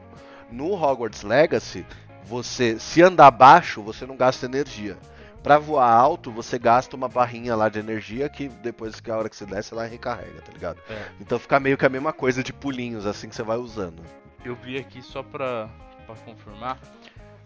No 0.50 0.74
Hogwarts 0.74 1.22
Legacy, 1.22 1.84
você 2.24 2.78
se 2.78 3.02
andar 3.02 3.30
baixo, 3.30 3.82
você 3.82 4.06
não 4.06 4.16
gasta 4.16 4.46
energia. 4.46 4.96
Pra 5.42 5.58
voar 5.58 5.90
alto, 5.90 6.30
você 6.30 6.56
gasta 6.56 6.94
uma 6.94 7.08
barrinha 7.08 7.56
lá 7.56 7.68
de 7.68 7.80
energia 7.80 8.28
que 8.28 8.48
depois 8.48 9.00
que 9.00 9.10
a 9.10 9.16
hora 9.16 9.28
que 9.28 9.34
você 9.34 9.44
desce, 9.44 9.74
ela 9.74 9.84
recarrega, 9.84 10.40
tá 10.40 10.52
ligado? 10.52 10.78
É. 10.88 11.08
Então 11.20 11.36
fica 11.38 11.58
meio 11.58 11.76
que 11.76 11.84
a 11.84 11.88
mesma 11.88 12.12
coisa 12.12 12.44
de 12.44 12.52
pulinhos 12.52 13.06
assim 13.06 13.28
que 13.28 13.34
você 13.34 13.42
vai 13.42 13.56
usando. 13.56 14.02
Eu 14.44 14.54
vi 14.54 14.78
aqui 14.78 15.02
só 15.02 15.22
pra, 15.22 15.68
pra 16.06 16.14
confirmar. 16.24 16.78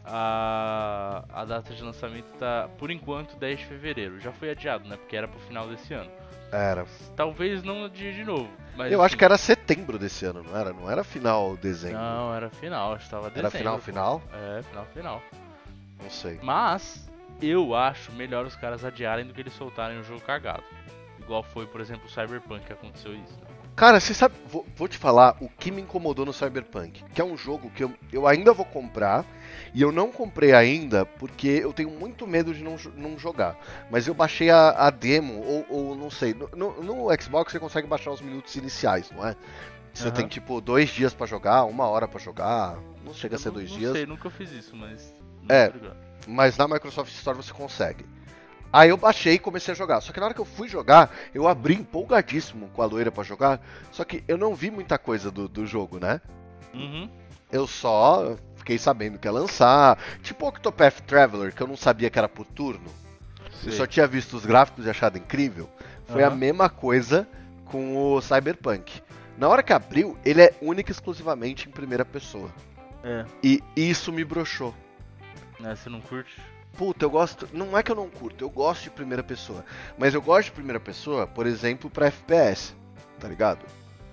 A, 0.06 1.24
a 1.32 1.44
data 1.44 1.74
de 1.74 1.82
lançamento 1.82 2.26
tá, 2.38 2.68
por 2.78 2.90
enquanto, 2.90 3.36
10 3.36 3.58
de 3.58 3.64
fevereiro. 3.66 4.20
Já 4.20 4.32
foi 4.32 4.50
adiado, 4.50 4.88
né? 4.88 4.96
Porque 4.96 5.16
era 5.16 5.26
pro 5.26 5.38
final 5.40 5.66
desse 5.68 5.92
ano. 5.94 6.10
Era. 6.52 6.86
Talvez 7.16 7.62
não 7.64 7.84
adie 7.84 8.12
de 8.12 8.24
novo. 8.24 8.48
Mas 8.76 8.92
Eu 8.92 9.02
acho 9.02 9.16
que 9.16 9.24
era 9.24 9.36
setembro 9.36 9.98
desse 9.98 10.24
ano, 10.24 10.42
não 10.44 10.56
era? 10.56 10.72
Não 10.72 10.88
era 10.90 11.02
final 11.02 11.56
dezembro. 11.56 11.98
Não, 11.98 12.34
era 12.34 12.48
final, 12.50 12.92
acho 12.94 13.04
que 13.06 13.10
tava 13.10 13.26
era 13.26 13.34
dezembro. 13.34 13.58
final 13.58 13.78
final? 13.78 14.22
É, 14.32 14.62
final, 14.62 14.86
final. 14.94 15.22
Não 16.00 16.10
sei. 16.10 16.38
Mas 16.42 17.08
eu 17.42 17.74
acho 17.74 18.12
melhor 18.12 18.46
os 18.46 18.54
caras 18.54 18.84
adiarem 18.84 19.26
do 19.26 19.34
que 19.34 19.40
eles 19.40 19.54
soltarem 19.54 19.98
o 19.98 20.04
jogo 20.04 20.20
cagado. 20.20 20.62
Igual 21.18 21.42
foi, 21.42 21.66
por 21.66 21.80
exemplo, 21.80 22.06
o 22.06 22.08
Cyberpunk 22.08 22.64
que 22.64 22.72
aconteceu 22.72 23.12
isso. 23.12 23.36
né? 23.40 23.55
Cara, 23.76 24.00
você 24.00 24.14
sabe, 24.14 24.34
vou, 24.48 24.64
vou 24.74 24.88
te 24.88 24.96
falar 24.96 25.36
o 25.38 25.50
que 25.50 25.70
me 25.70 25.82
incomodou 25.82 26.24
no 26.24 26.32
Cyberpunk, 26.32 27.04
que 27.14 27.20
é 27.20 27.24
um 27.24 27.36
jogo 27.36 27.68
que 27.70 27.84
eu, 27.84 27.92
eu 28.10 28.26
ainda 28.26 28.54
vou 28.54 28.64
comprar, 28.64 29.22
e 29.74 29.82
eu 29.82 29.92
não 29.92 30.10
comprei 30.10 30.54
ainda 30.54 31.04
porque 31.04 31.46
eu 31.62 31.74
tenho 31.74 31.90
muito 31.90 32.26
medo 32.26 32.54
de 32.54 32.64
não, 32.64 32.76
não 32.96 33.18
jogar. 33.18 33.54
Mas 33.90 34.06
eu 34.08 34.14
baixei 34.14 34.48
a, 34.48 34.70
a 34.70 34.88
demo, 34.88 35.42
ou, 35.44 35.66
ou 35.68 35.94
não 35.94 36.10
sei, 36.10 36.32
no, 36.32 36.82
no- 36.82 37.22
Xbox 37.22 37.52
você 37.52 37.60
consegue 37.60 37.86
baixar 37.86 38.12
os 38.12 38.22
minutos 38.22 38.56
iniciais, 38.56 39.10
não 39.10 39.26
é? 39.26 39.36
Você 39.92 40.04
Aham. 40.04 40.12
tem 40.14 40.26
tipo 40.26 40.58
dois 40.62 40.88
dias 40.88 41.12
pra 41.12 41.26
jogar, 41.26 41.64
uma 41.64 41.86
hora 41.86 42.08
pra 42.08 42.18
jogar, 42.18 42.78
não 43.04 43.12
chega 43.12 43.34
a 43.34 43.36
Eu 43.36 43.40
ser 43.40 43.48
não, 43.48 43.54
dois 43.56 43.70
não 43.70 43.78
dias. 43.78 43.92
sei, 43.92 44.06
nunca 44.06 44.30
fiz 44.30 44.50
isso, 44.52 44.74
mas. 44.74 45.14
É. 45.50 45.70
não. 45.70 45.94
Mas 46.28 46.56
na 46.56 46.66
Microsoft 46.66 47.12
Store 47.12 47.36
você 47.36 47.52
consegue. 47.52 48.04
Aí 48.76 48.90
eu 48.90 48.98
baixei 48.98 49.36
e 49.36 49.38
comecei 49.38 49.72
a 49.72 49.74
jogar. 49.74 50.02
Só 50.02 50.12
que 50.12 50.20
na 50.20 50.26
hora 50.26 50.34
que 50.34 50.40
eu 50.40 50.44
fui 50.44 50.68
jogar, 50.68 51.10
eu 51.34 51.48
abri 51.48 51.72
empolgadíssimo 51.72 52.68
com 52.74 52.82
a 52.82 52.84
loira 52.84 53.10
pra 53.10 53.24
jogar. 53.24 53.58
Só 53.90 54.04
que 54.04 54.22
eu 54.28 54.36
não 54.36 54.54
vi 54.54 54.70
muita 54.70 54.98
coisa 54.98 55.30
do, 55.30 55.48
do 55.48 55.66
jogo, 55.66 55.98
né? 55.98 56.20
Uhum. 56.74 57.08
Eu 57.50 57.66
só 57.66 58.36
fiquei 58.54 58.76
sabendo 58.76 59.18
que 59.18 59.26
ia 59.26 59.32
lançar. 59.32 59.98
Tipo 60.22 60.46
Octopath 60.46 61.00
Traveler, 61.06 61.54
que 61.54 61.62
eu 61.62 61.66
não 61.66 61.74
sabia 61.74 62.10
que 62.10 62.18
era 62.18 62.28
por 62.28 62.44
turno. 62.44 62.90
Eu 63.64 63.70
Sei. 63.70 63.72
só 63.72 63.86
tinha 63.86 64.06
visto 64.06 64.36
os 64.36 64.44
gráficos 64.44 64.84
e 64.84 64.90
achado 64.90 65.16
incrível. 65.16 65.70
Foi 66.04 66.22
a 66.22 66.26
Aham. 66.26 66.36
mesma 66.36 66.68
coisa 66.68 67.26
com 67.64 67.96
o 67.96 68.20
Cyberpunk. 68.20 69.00
Na 69.38 69.48
hora 69.48 69.62
que 69.62 69.72
abriu, 69.72 70.18
ele 70.22 70.42
é 70.42 70.54
único 70.60 70.90
e 70.90 70.92
exclusivamente 70.92 71.66
em 71.66 71.72
primeira 71.72 72.04
pessoa. 72.04 72.50
É. 73.02 73.24
E 73.42 73.62
isso 73.74 74.12
me 74.12 74.22
broxou. 74.22 74.74
Né, 75.58 75.74
você 75.74 75.88
não 75.88 76.02
curte? 76.02 76.38
Puta, 76.76 77.04
eu 77.04 77.10
gosto. 77.10 77.48
Não 77.52 77.76
é 77.76 77.82
que 77.82 77.90
eu 77.90 77.96
não 77.96 78.08
curto, 78.08 78.44
eu 78.44 78.50
gosto 78.50 78.82
de 78.84 78.90
primeira 78.90 79.22
pessoa. 79.22 79.64
Mas 79.96 80.12
eu 80.14 80.20
gosto 80.20 80.46
de 80.46 80.52
primeira 80.52 80.78
pessoa, 80.80 81.26
por 81.26 81.46
exemplo, 81.46 81.88
pra 81.88 82.06
FPS. 82.08 82.74
Tá 83.18 83.26
ligado? 83.28 83.64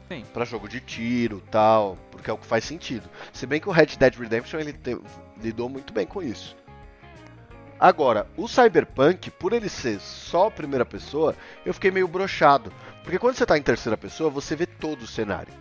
Sim. 0.09 0.23
Pra 0.33 0.45
jogo 0.45 0.69
de 0.69 0.79
tiro 0.79 1.41
tal. 1.51 1.97
Porque 2.11 2.29
é 2.29 2.33
o 2.33 2.37
que 2.37 2.45
faz 2.45 2.63
sentido. 2.63 3.09
Se 3.33 3.45
bem 3.45 3.59
que 3.59 3.67
o 3.67 3.71
Red 3.71 3.87
Dead 3.97 4.15
Redemption 4.15 4.59
ele 4.59 4.71
te- 4.73 4.97
lidou 5.41 5.67
muito 5.67 5.91
bem 5.91 6.05
com 6.07 6.21
isso. 6.21 6.55
Agora, 7.79 8.27
o 8.37 8.47
Cyberpunk, 8.47 9.29
por 9.31 9.51
ele 9.51 9.67
ser 9.67 9.99
só 9.99 10.49
primeira 10.49 10.85
pessoa, 10.85 11.35
eu 11.65 11.73
fiquei 11.73 11.91
meio 11.91 12.07
brochado. 12.07 12.71
Porque 13.03 13.19
quando 13.19 13.35
você 13.35 13.45
tá 13.45 13.57
em 13.57 13.61
terceira 13.61 13.97
pessoa, 13.97 14.29
você 14.29 14.55
vê 14.55 14.65
todo 14.65 15.01
o 15.01 15.07
cenário. 15.07 15.53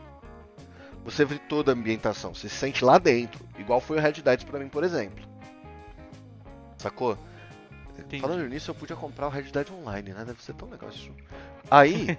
Você 1.04 1.24
vê 1.24 1.36
toda 1.36 1.72
a 1.72 1.74
ambientação, 1.74 2.32
você 2.32 2.48
se 2.48 2.54
sente 2.54 2.84
lá 2.84 2.96
dentro. 2.98 3.44
Igual 3.58 3.80
foi 3.80 3.96
o 3.98 4.00
Red 4.00 4.12
Dead 4.22 4.44
pra 4.44 4.60
mim, 4.60 4.68
por 4.68 4.84
exemplo. 4.84 5.24
Sacou? 6.83 7.16
Entendi. 7.99 8.21
Falando 8.21 8.49
nisso, 8.49 8.71
eu 8.71 8.75
podia 8.75 8.97
comprar 8.97 9.27
o 9.27 9.31
Red 9.31 9.42
Dead 9.45 9.71
Online, 9.71 10.12
né? 10.12 10.25
Deve 10.25 10.42
ser 10.42 10.55
tão 10.55 10.68
legal 10.68 10.90
isso. 10.90 11.11
Aí. 11.71 12.18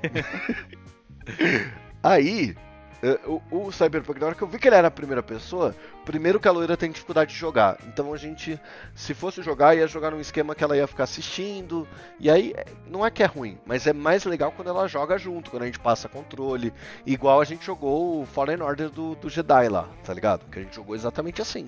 aí. 2.01 2.55
eh, 3.01 3.19
O, 3.25 3.41
o 3.67 3.71
Cyberpunk, 3.71 4.19
na 4.19 4.27
hora 4.27 4.35
que 4.35 4.41
eu 4.41 4.47
vi 4.47 4.57
que 4.57 4.67
ele 4.67 4.75
era 4.75 4.87
a 4.87 4.91
primeira 4.91 5.21
pessoa, 5.21 5.75
primeiro 6.05 6.39
que 6.39 6.47
a 6.47 6.51
loira 6.51 6.77
tem 6.77 6.91
dificuldade 6.91 7.33
de 7.33 7.37
jogar. 7.39 7.77
Então 7.87 8.13
a 8.13 8.17
gente, 8.17 8.57
se 8.95 9.13
fosse 9.13 9.41
jogar, 9.43 9.75
ia 9.75 9.85
jogar 9.87 10.11
num 10.11 10.21
esquema 10.21 10.55
que 10.55 10.63
ela 10.63 10.77
ia 10.77 10.87
ficar 10.87 11.03
assistindo. 11.03 11.85
E 12.19 12.29
aí, 12.29 12.53
eh, 12.55 12.65
não 12.87 13.05
é 13.05 13.11
que 13.11 13.21
é 13.23 13.25
ruim, 13.25 13.57
mas 13.65 13.85
é 13.85 13.91
mais 13.93 14.23
legal 14.23 14.51
quando 14.53 14.69
ela 14.69 14.87
joga 14.87 15.17
junto, 15.17 15.51
quando 15.51 15.63
a 15.63 15.65
gente 15.65 15.79
passa 15.79 16.07
controle. 16.07 16.71
Igual 17.05 17.41
a 17.41 17.45
gente 17.45 17.65
jogou 17.65 18.21
o 18.21 18.25
Fallen 18.25 18.61
Order 18.61 18.89
do, 18.89 19.15
do 19.15 19.29
Jedi 19.29 19.67
lá, 19.67 19.89
tá 20.05 20.13
ligado? 20.13 20.45
Que 20.49 20.59
a 20.59 20.61
gente 20.61 20.75
jogou 20.75 20.95
exatamente 20.95 21.41
assim. 21.41 21.67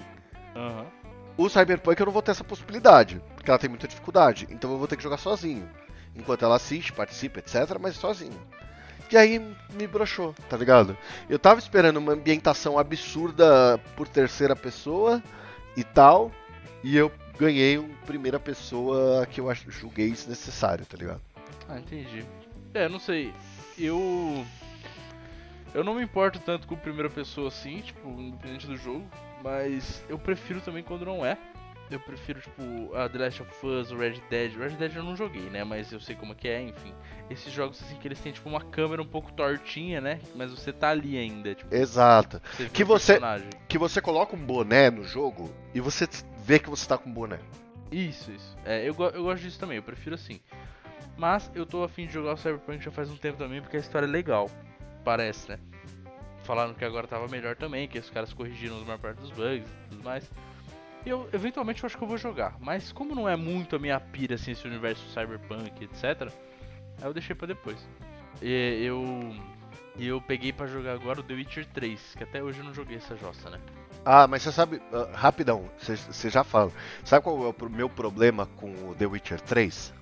Aham. 0.55 0.85
O 1.37 1.49
Cyberpunk 1.49 1.99
eu 1.99 2.05
não 2.05 2.13
vou 2.13 2.21
ter 2.21 2.31
essa 2.31 2.43
possibilidade, 2.43 3.21
porque 3.35 3.49
ela 3.49 3.59
tem 3.59 3.69
muita 3.69 3.87
dificuldade, 3.87 4.47
então 4.49 4.71
eu 4.71 4.77
vou 4.77 4.87
ter 4.87 4.95
que 4.95 5.03
jogar 5.03 5.17
sozinho. 5.17 5.69
Enquanto 6.15 6.45
ela 6.45 6.55
assiste, 6.55 6.93
participa, 6.93 7.39
etc, 7.39 7.77
mas 7.79 7.95
sozinho. 7.95 8.39
E 9.11 9.17
aí 9.17 9.39
me 9.73 9.85
broxou, 9.85 10.33
tá 10.49 10.57
ligado? 10.57 10.97
Eu 11.29 11.37
tava 11.37 11.59
esperando 11.59 11.97
uma 11.97 12.13
ambientação 12.13 12.79
absurda 12.79 13.79
por 13.95 14.07
terceira 14.07 14.55
pessoa 14.55 15.21
e 15.75 15.83
tal, 15.83 16.31
e 16.83 16.95
eu 16.95 17.11
ganhei 17.37 17.77
um 17.77 17.89
primeira 18.05 18.39
pessoa 18.39 19.25
que 19.25 19.41
eu 19.41 19.53
julguei 19.67 20.09
desnecessário, 20.09 20.85
tá 20.85 20.97
ligado? 20.97 21.21
Ah, 21.67 21.77
entendi. 21.77 22.25
É, 22.73 22.87
não 22.87 22.99
sei. 22.99 23.33
Eu. 23.77 24.45
Eu 25.73 25.83
não 25.83 25.95
me 25.95 26.03
importo 26.03 26.39
tanto 26.39 26.67
com 26.67 26.75
primeira 26.75 27.09
pessoa 27.09 27.49
assim, 27.49 27.81
tipo, 27.81 28.07
independente 28.09 28.65
do 28.65 28.77
jogo. 28.77 29.05
Mas 29.45 30.03
eu 30.09 30.17
prefiro 30.17 30.59
também 30.59 30.81
quando 30.81 31.05
não 31.05 31.23
é. 31.23 31.37
Eu 31.91 31.99
prefiro, 31.99 32.41
tipo, 32.41 32.95
a 32.95 33.07
The 33.07 33.19
Last 33.19 33.43
of 33.43 33.67
Us, 33.67 33.91
o 33.91 33.95
Red 33.95 34.19
Dead. 34.27 34.55
O 34.55 34.59
Red 34.59 34.69
Dead 34.71 34.95
eu 34.95 35.03
não 35.03 35.15
joguei, 35.15 35.51
né? 35.51 35.63
Mas 35.63 35.91
eu 35.91 35.99
sei 35.99 36.15
como 36.15 36.31
é 36.31 36.35
que 36.35 36.47
é, 36.47 36.59
enfim. 36.63 36.91
Esses 37.29 37.53
jogos 37.53 37.79
assim 37.79 37.95
que 37.97 38.07
eles 38.07 38.19
têm, 38.19 38.31
tipo, 38.31 38.49
uma 38.49 38.59
câmera 38.59 39.03
um 39.03 39.07
pouco 39.07 39.31
tortinha, 39.31 40.01
né? 40.01 40.19
Mas 40.33 40.49
você 40.49 40.73
tá 40.73 40.89
ali 40.89 41.15
ainda, 41.15 41.53
tipo, 41.53 41.73
Exato. 41.73 42.41
você 42.57 42.69
que 42.69 42.83
você- 42.83 43.13
personagem. 43.13 43.49
Que 43.67 43.77
você 43.77 44.01
coloca 44.01 44.35
um 44.35 44.43
boné 44.43 44.89
no 44.89 45.03
jogo 45.03 45.53
e 45.75 45.79
você 45.79 46.09
vê 46.43 46.57
que 46.57 46.71
você 46.71 46.87
tá 46.87 46.97
com 46.97 47.07
um 47.07 47.13
boné. 47.13 47.37
Isso, 47.91 48.31
isso. 48.31 48.57
É, 48.65 48.79
eu, 48.81 48.95
eu 49.13 49.23
gosto 49.23 49.43
disso 49.43 49.59
também, 49.59 49.77
eu 49.77 49.83
prefiro 49.83 50.15
assim. 50.15 50.39
Mas 51.15 51.51
eu 51.53 51.67
tô 51.67 51.83
afim 51.83 52.07
de 52.07 52.13
jogar 52.13 52.33
o 52.33 52.37
Cyberpunk 52.37 52.83
já 52.83 52.89
faz 52.89 53.11
um 53.11 53.15
tempo 53.15 53.37
também, 53.37 53.61
porque 53.61 53.77
a 53.77 53.79
história 53.79 54.07
é 54.07 54.09
legal. 54.09 54.49
Parece, 55.03 55.49
né? 55.49 55.59
Falaram 56.45 56.73
que 56.73 56.85
agora 56.85 57.07
tava 57.07 57.27
melhor 57.27 57.55
também, 57.55 57.87
que 57.87 57.97
os 57.97 58.09
caras 58.09 58.31
corrigiram 58.31 58.77
a 58.77 58.85
maior 58.85 58.99
parte 58.99 59.19
dos 59.19 59.31
bugs 59.31 59.67
e 59.67 59.89
tudo 59.89 60.03
mais. 60.03 60.29
Eu, 61.05 61.27
eventualmente, 61.33 61.83
eu 61.83 61.87
acho 61.87 61.97
que 61.97 62.03
eu 62.03 62.07
vou 62.07 62.17
jogar. 62.17 62.55
Mas 62.59 62.91
como 62.91 63.13
não 63.15 63.27
é 63.27 63.35
muito 63.35 63.75
a 63.75 63.79
minha 63.79 63.99
pira, 63.99 64.35
assim, 64.35 64.51
esse 64.51 64.65
universo 64.67 65.03
Cyberpunk, 65.09 65.83
etc. 65.83 66.31
Aí 67.01 67.07
eu 67.07 67.13
deixei 67.13 67.35
pra 67.35 67.47
depois. 67.47 67.77
E 68.41 68.83
eu... 68.83 69.35
E 69.97 70.07
eu 70.07 70.19
peguei 70.21 70.51
pra 70.51 70.67
jogar 70.67 70.91
agora 70.93 71.21
o 71.21 71.23
The 71.23 71.33
Witcher 71.35 71.65
3, 71.67 72.15
que 72.17 72.23
até 72.23 72.43
hoje 72.43 72.59
eu 72.59 72.65
não 72.65 72.73
joguei 72.73 72.97
essa 72.97 73.15
jossa, 73.15 73.49
né? 73.49 73.59
Ah, 74.03 74.27
mas 74.27 74.41
você 74.43 74.51
sabe, 74.51 74.81
ah, 74.91 75.09
rapidão, 75.13 75.69
você- 75.79 76.29
já 76.29 76.43
fala. 76.43 76.69
Sabe 77.05 77.23
qual 77.23 77.37
é 77.45 77.63
o 77.63 77.69
meu 77.69 77.89
problema 77.89 78.45
com 78.57 78.71
o 78.89 78.93
The 78.95 79.05
Witcher 79.05 79.39
3? 79.41 79.93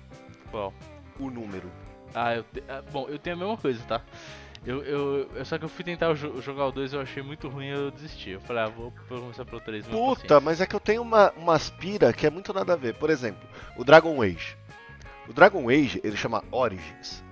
Qual? 0.50 0.74
O 1.18 1.30
número. 1.30 1.70
Ah, 2.12 2.34
eu 2.34 2.42
te... 2.42 2.62
ah, 2.68 2.82
bom, 2.92 3.06
eu 3.08 3.18
tenho 3.18 3.36
a 3.36 3.38
mesma 3.38 3.56
coisa, 3.56 3.80
tá? 3.84 4.02
Eu, 4.66 4.82
eu, 4.82 5.30
eu- 5.34 5.44
só 5.44 5.58
que 5.58 5.64
eu 5.64 5.68
fui 5.68 5.84
tentar 5.84 6.14
jogar 6.14 6.66
o 6.66 6.72
2 6.72 6.92
eu 6.94 7.00
achei 7.00 7.22
muito 7.22 7.48
ruim 7.48 7.66
eu 7.68 7.90
desisti. 7.90 8.30
Eu 8.30 8.40
falei, 8.40 8.62
ah, 8.62 8.68
vou, 8.68 8.92
começar 9.08 9.44
pelo 9.44 9.60
3. 9.60 9.86
Puta, 9.86 10.40
mas 10.40 10.60
é 10.60 10.66
que 10.66 10.74
eu 10.74 10.80
tenho 10.80 11.02
uma, 11.02 11.30
uma 11.36 11.54
aspira 11.54 12.12
que 12.12 12.26
é 12.26 12.30
muito 12.30 12.52
nada 12.54 12.72
a 12.72 12.76
ver. 12.76 12.94
Por 12.94 13.10
exemplo, 13.10 13.46
o 13.76 13.84
Dragon 13.84 14.20
Age. 14.22 14.56
O 15.28 15.32
Dragon 15.32 15.68
Age, 15.68 16.00
ele 16.02 16.16
chama 16.16 16.42
Origins. 16.50 17.22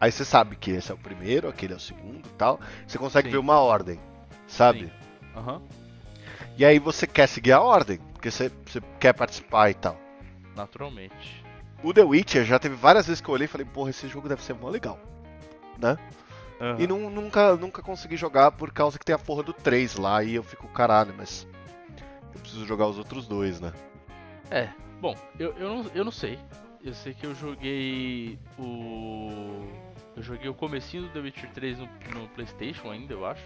Aí 0.00 0.10
você 0.10 0.24
sabe 0.24 0.56
que 0.56 0.70
esse 0.70 0.90
é 0.90 0.94
o 0.94 0.98
primeiro, 0.98 1.48
aquele 1.48 1.72
é 1.72 1.76
o 1.76 1.80
segundo 1.80 2.26
e 2.26 2.32
tal. 2.32 2.58
Você 2.86 2.98
consegue 2.98 3.28
Sim. 3.28 3.32
ver 3.32 3.38
uma 3.38 3.58
ordem. 3.60 3.98
sabe? 4.46 4.92
Aham, 5.36 5.62
E 6.56 6.64
aí 6.64 6.78
você 6.78 7.06
quer 7.06 7.26
seguir 7.26 7.52
a 7.52 7.60
ordem, 7.60 7.98
porque 8.12 8.30
você, 8.30 8.50
você 8.66 8.80
quer 9.00 9.12
participar 9.12 9.70
e 9.70 9.74
tal. 9.74 9.98
naturalmente. 10.56 11.42
O 11.82 11.92
The 11.92 12.02
Witcher 12.02 12.44
já 12.44 12.58
teve 12.58 12.74
várias 12.74 13.06
vezes 13.06 13.20
que 13.20 13.28
eu 13.28 13.34
olhei 13.34 13.44
e 13.44 13.48
falei, 13.48 13.66
porra, 13.66 13.90
esse 13.90 14.08
jogo 14.08 14.28
deve 14.28 14.42
ser 14.42 14.54
mó 14.54 14.68
legal. 14.70 14.98
Né? 15.78 15.96
Aham. 16.60 16.80
E 16.80 16.86
nu- 16.86 17.10
nunca, 17.10 17.56
nunca 17.56 17.82
consegui 17.82 18.16
jogar 18.16 18.52
por 18.52 18.72
causa 18.72 18.98
que 18.98 19.04
tem 19.04 19.14
a 19.14 19.18
porra 19.18 19.42
do 19.42 19.52
3 19.52 19.96
lá 19.96 20.22
e 20.22 20.34
eu 20.34 20.42
fico, 20.42 20.68
caralho, 20.68 21.12
mas 21.16 21.46
eu 22.32 22.40
preciso 22.40 22.64
jogar 22.66 22.86
os 22.86 22.98
outros 22.98 23.26
dois, 23.26 23.60
né? 23.60 23.72
É, 24.50 24.68
bom, 25.00 25.16
eu, 25.38 25.52
eu, 25.58 25.68
não, 25.68 25.90
eu 25.94 26.04
não 26.04 26.12
sei. 26.12 26.38
Eu 26.82 26.94
sei 26.94 27.14
que 27.14 27.24
eu 27.24 27.34
joguei 27.34 28.38
o. 28.58 29.66
Eu 30.16 30.22
joguei 30.22 30.48
o 30.48 30.54
comecinho 30.54 31.04
do 31.04 31.08
The 31.08 31.18
Witcher 31.18 31.50
3 31.52 31.78
no, 31.78 31.88
no 32.14 32.28
Playstation 32.28 32.90
ainda, 32.90 33.14
eu 33.14 33.24
acho. 33.26 33.42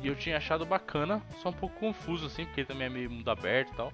E 0.00 0.06
eu 0.08 0.14
tinha 0.16 0.36
achado 0.36 0.64
bacana, 0.64 1.20
só 1.42 1.50
um 1.50 1.52
pouco 1.52 1.78
confuso 1.78 2.26
assim, 2.26 2.44
porque 2.46 2.64
também 2.64 2.86
é 2.86 2.90
meio 2.90 3.10
mundo 3.10 3.28
aberto 3.30 3.72
e 3.72 3.76
tal. 3.76 3.92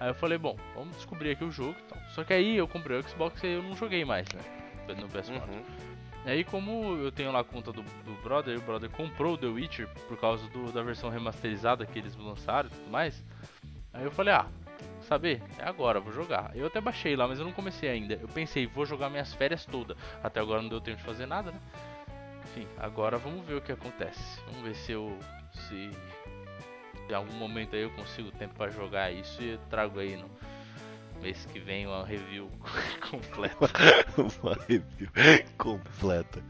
Aí 0.00 0.08
eu 0.08 0.14
falei, 0.14 0.36
bom, 0.38 0.56
vamos 0.74 0.96
descobrir 0.96 1.30
aqui 1.30 1.44
o 1.44 1.50
jogo 1.50 1.76
e 1.78 1.82
tal. 1.82 1.98
Só 2.14 2.24
que 2.24 2.32
aí 2.32 2.56
eu 2.56 2.66
comprei 2.66 2.98
o 2.98 3.02
Xbox 3.08 3.42
e 3.42 3.46
eu 3.48 3.62
não 3.62 3.76
joguei 3.76 4.04
mais, 4.04 4.26
né? 4.32 4.40
No 4.88 5.08
PS4. 5.08 5.42
E 6.28 6.30
aí, 6.30 6.44
como 6.44 6.98
eu 6.98 7.10
tenho 7.10 7.32
lá 7.32 7.40
a 7.40 7.44
conta 7.44 7.72
do, 7.72 7.82
do 7.82 8.22
brother, 8.22 8.58
o 8.58 8.60
brother 8.60 8.90
comprou 8.90 9.32
o 9.32 9.38
The 9.38 9.46
Witcher 9.46 9.88
por 10.06 10.18
causa 10.18 10.46
do- 10.50 10.70
da 10.70 10.82
versão 10.82 11.08
remasterizada 11.08 11.86
que 11.86 11.98
eles 11.98 12.14
lançaram 12.16 12.68
e 12.68 12.70
tudo 12.70 12.90
mais. 12.90 13.24
Aí 13.94 14.04
eu 14.04 14.10
falei, 14.10 14.34
ah, 14.34 14.46
saber, 15.00 15.42
é 15.58 15.64
agora, 15.66 16.00
vou 16.00 16.12
jogar. 16.12 16.54
Eu 16.54 16.66
até 16.66 16.82
baixei 16.82 17.16
lá, 17.16 17.26
mas 17.26 17.38
eu 17.38 17.46
não 17.46 17.52
comecei 17.52 17.88
ainda. 17.88 18.12
Eu 18.20 18.28
pensei, 18.28 18.66
vou 18.66 18.84
jogar 18.84 19.08
minhas 19.08 19.32
férias 19.32 19.64
todas. 19.64 19.96
Até 20.22 20.38
agora 20.38 20.60
não 20.60 20.68
deu 20.68 20.82
tempo 20.82 20.98
de 20.98 21.02
fazer 21.02 21.24
nada, 21.24 21.50
né? 21.50 21.60
Enfim, 22.44 22.68
agora 22.76 23.16
vamos 23.16 23.46
ver 23.46 23.54
o 23.54 23.62
que 23.62 23.72
acontece. 23.72 24.38
Vamos 24.48 24.60
ver 24.68 24.74
se 24.74 24.92
eu. 24.92 25.18
se. 25.52 25.90
Em 27.08 27.14
algum 27.14 27.32
momento 27.32 27.74
aí 27.74 27.80
eu 27.84 27.90
consigo 27.92 28.30
tempo 28.32 28.54
pra 28.54 28.68
jogar 28.68 29.10
isso 29.10 29.42
e 29.42 29.52
eu 29.52 29.58
trago 29.70 29.98
aí 29.98 30.14
no 30.14 30.28
mês 31.20 31.46
que 31.52 31.58
vem 31.58 31.86
uma 31.86 32.04
review 32.04 32.48
completa. 33.10 33.68
Uma 34.42 34.54
review 34.68 35.08
completa. 35.56 36.42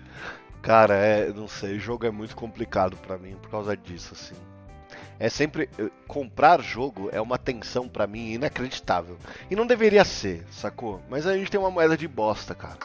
Cara, 0.62 0.94
é, 0.94 1.28
não 1.32 1.46
sei, 1.48 1.76
o 1.76 1.80
jogo 1.80 2.04
é 2.06 2.10
muito 2.10 2.34
complicado 2.36 2.96
pra 2.98 3.16
mim 3.16 3.36
por 3.40 3.50
causa 3.50 3.76
disso, 3.76 4.12
assim. 4.14 4.34
É 5.20 5.28
sempre 5.28 5.68
eh, 5.78 5.90
comprar 6.06 6.60
jogo 6.62 7.08
é 7.12 7.20
uma 7.20 7.38
tensão 7.38 7.88
pra 7.88 8.06
mim 8.06 8.32
inacreditável. 8.32 9.16
E 9.50 9.56
não 9.56 9.66
deveria 9.66 10.04
ser, 10.04 10.44
sacou? 10.50 11.00
Mas 11.08 11.26
a 11.26 11.36
gente 11.36 11.50
tem 11.50 11.58
uma 11.58 11.70
moeda 11.70 11.96
de 11.96 12.06
bosta, 12.06 12.54
cara. 12.54 12.78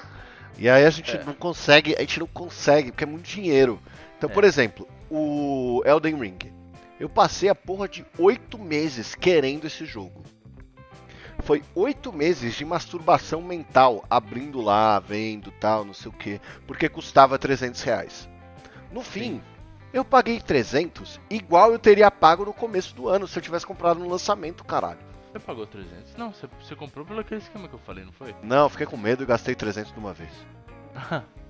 E 0.57 0.67
aí 0.69 0.85
a 0.85 0.89
gente 0.89 1.15
É. 1.15 1.23
não 1.23 1.33
consegue, 1.33 1.95
a 1.95 1.99
gente 2.01 2.19
não 2.19 2.27
consegue, 2.27 2.91
porque 2.91 3.03
é 3.03 3.07
muito 3.07 3.25
dinheiro. 3.25 3.79
Então, 4.17 4.29
É. 4.29 4.33
por 4.33 4.43
exemplo, 4.43 4.87
o 5.09 5.81
Elden 5.85 6.15
Ring. 6.19 6.39
Eu 6.99 7.09
passei 7.09 7.49
a 7.49 7.55
porra 7.55 7.87
de 7.87 8.05
oito 8.17 8.57
meses 8.57 9.13
querendo 9.15 9.65
esse 9.65 9.85
jogo. 9.85 10.23
Foi 11.43 11.61
oito 11.75 12.13
meses 12.13 12.55
de 12.55 12.63
masturbação 12.63 13.41
mental, 13.41 14.05
abrindo 14.09 14.61
lá, 14.61 14.97
vendo 14.99 15.51
tal, 15.51 15.83
não 15.83 15.93
sei 15.93 16.09
o 16.09 16.13
que, 16.13 16.39
porque 16.65 16.87
custava 16.87 17.37
300 17.37 17.81
reais. 17.81 18.29
No 18.91 19.01
fim, 19.01 19.33
Sim. 19.33 19.41
eu 19.91 20.05
paguei 20.05 20.39
300, 20.39 21.19
igual 21.29 21.71
eu 21.71 21.79
teria 21.79 22.09
pago 22.09 22.45
no 22.45 22.53
começo 22.53 22.95
do 22.95 23.09
ano, 23.09 23.27
se 23.27 23.37
eu 23.37 23.43
tivesse 23.43 23.65
comprado 23.65 23.99
no 23.99 24.09
lançamento, 24.09 24.63
caralho. 24.63 24.99
Você 25.33 25.39
pagou 25.39 25.67
300? 25.67 26.15
Não, 26.15 26.31
você, 26.31 26.47
você 26.61 26.75
comprou 26.75 27.05
pelo 27.05 27.19
aquele 27.19 27.41
esquema 27.41 27.67
que 27.67 27.73
eu 27.73 27.79
falei, 27.79 28.05
não 28.05 28.13
foi? 28.13 28.33
Não, 28.41 28.69
fiquei 28.69 28.85
com 28.85 28.95
medo 28.95 29.23
e 29.23 29.25
gastei 29.25 29.53
300 29.53 29.91
de 29.91 29.99
uma 29.99 30.13
vez. 30.13 30.31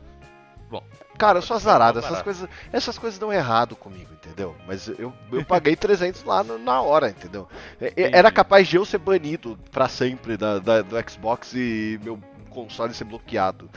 Bom, 0.73 0.83
Cara, 1.19 1.38
eu 1.38 1.41
sou 1.43 1.55
azarado, 1.55 1.99
essas 1.99 2.09
barato. 2.09 2.23
coisas, 2.23 2.49
essas 2.71 2.97
coisas 2.97 3.19
dão 3.19 3.31
errado 3.31 3.75
comigo, 3.75 4.12
entendeu? 4.12 4.55
Mas 4.65 4.88
eu, 4.88 5.13
eu 5.31 5.45
paguei 5.45 5.75
300 5.75 6.23
lá 6.23 6.43
no- 6.43 6.57
na 6.57 6.81
hora, 6.81 7.09
entendeu? 7.09 7.47
É- 7.79 7.86
é- 7.86 7.89
Entendi. 7.91 8.15
Era 8.17 8.31
capaz 8.31 8.67
de 8.67 8.77
eu 8.77 8.83
ser 8.83 8.97
banido 8.97 9.55
pra 9.71 9.88
sempre 9.88 10.36
da, 10.36 10.57
da- 10.57 10.81
do 10.81 10.95
Xbox 11.12 11.53
e 11.53 11.99
meu 12.03 12.19
console 12.49 12.91
ser 12.95 13.03
bloqueado. 13.03 13.69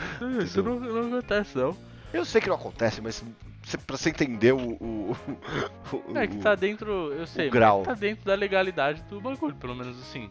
isso 0.42 0.62
não, 0.62 0.80
não 0.80 1.18
acontece 1.18 1.58
não. 1.58 1.76
Eu 2.14 2.24
sei 2.24 2.40
que 2.40 2.48
não 2.48 2.56
acontece, 2.56 3.02
mas 3.02 3.22
cê- 3.64 3.76
pra 3.76 3.98
você 3.98 4.08
entender 4.08 4.52
o. 4.54 4.58
o, 4.80 5.16
o- 5.92 6.16
É 6.16 6.26
que 6.26 6.38
tá 6.38 6.54
dentro, 6.54 7.12
eu 7.12 7.26
sei, 7.26 7.50
grau. 7.50 7.82
tá 7.82 7.92
dentro 7.92 8.24
da 8.24 8.34
legalidade 8.34 9.02
do 9.10 9.20
bagulho, 9.20 9.54
pelo 9.56 9.74
menos 9.74 10.00
assim. 10.00 10.30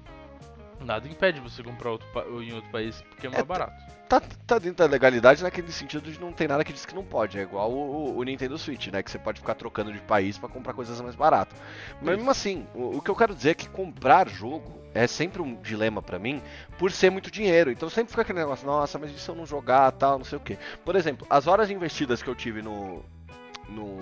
Nada 0.86 1.08
impede 1.08 1.40
você 1.40 1.64
comprar 1.64 1.92
outro 1.92 2.08
em 2.42 2.54
outro 2.54 2.70
país 2.72 3.02
porque 3.10 3.28
é 3.28 3.30
mais 3.30 3.42
É, 3.42 3.44
barato. 3.44 3.74
tá, 4.08 4.22
tá 4.46 4.60
dentro 4.60 4.78
da 4.78 4.86
legalidade 4.86 5.42
naquele 5.42 5.72
sentido 5.72 6.12
de 6.12 6.20
não 6.20 6.32
tem 6.32 6.48
nada 6.48 6.64
que 6.64 6.72
diz 6.72 6.86
que 6.86 6.94
não 6.94 7.04
pode. 7.04 7.40
É 7.40 7.42
igual 7.42 7.72
o, 7.72 8.18
o 8.18 8.24
Nintendo 8.24 8.58
Switch, 8.58 8.88
né? 8.88 9.02
Que 9.02 9.10
você 9.10 9.18
pode 9.18 9.40
ficar 9.40 9.56
trocando 9.56 9.92
de 9.92 10.00
país 10.00 10.38
pra 10.38 10.48
comprar 10.48 10.74
coisas 10.74 11.02
mais 11.02 11.16
baratas. 11.16 11.58
Mas 11.96 12.10
Isso. 12.10 12.18
mesmo 12.18 12.30
assim, 12.32 12.68
o, 12.74 12.98
o 12.98 13.02
que 13.02 13.10
eu 13.10 13.16
quero 13.16 13.34
dizer 13.36 13.50
é 13.50 13.54
que 13.56 13.68
comprar 13.68 14.30
jogo 14.30 14.80
é 14.94 15.08
sempre 15.08 15.42
um 15.42 15.56
dilema 15.56 16.02
pra 16.02 16.20
mim 16.20 16.42
por 16.78 16.92
ser 16.92 17.10
muito 17.10 17.30
dinheiro. 17.32 17.72
Então 17.72 17.90
sempre 17.90 18.12
fica 18.12 18.22
aquele 18.22 18.40
negócio, 18.40 18.66
nossa, 18.66 18.98
mas 19.00 19.12
e 19.12 19.20
se 19.20 19.28
eu 19.28 19.36
não 19.36 19.46
jogar 19.46 19.92
tal, 19.94 20.18
não 20.20 20.26
sei 20.26 20.38
o 20.38 20.42
quê. 20.42 20.58
Por 20.86 20.96
exemplo, 20.96 21.26
as 21.30 21.48
horas 21.48 21.70
investidas 21.72 22.22
que 22.22 22.30
eu 22.30 22.36
tive 22.36 22.62
no. 22.62 23.04
no. 23.68 23.98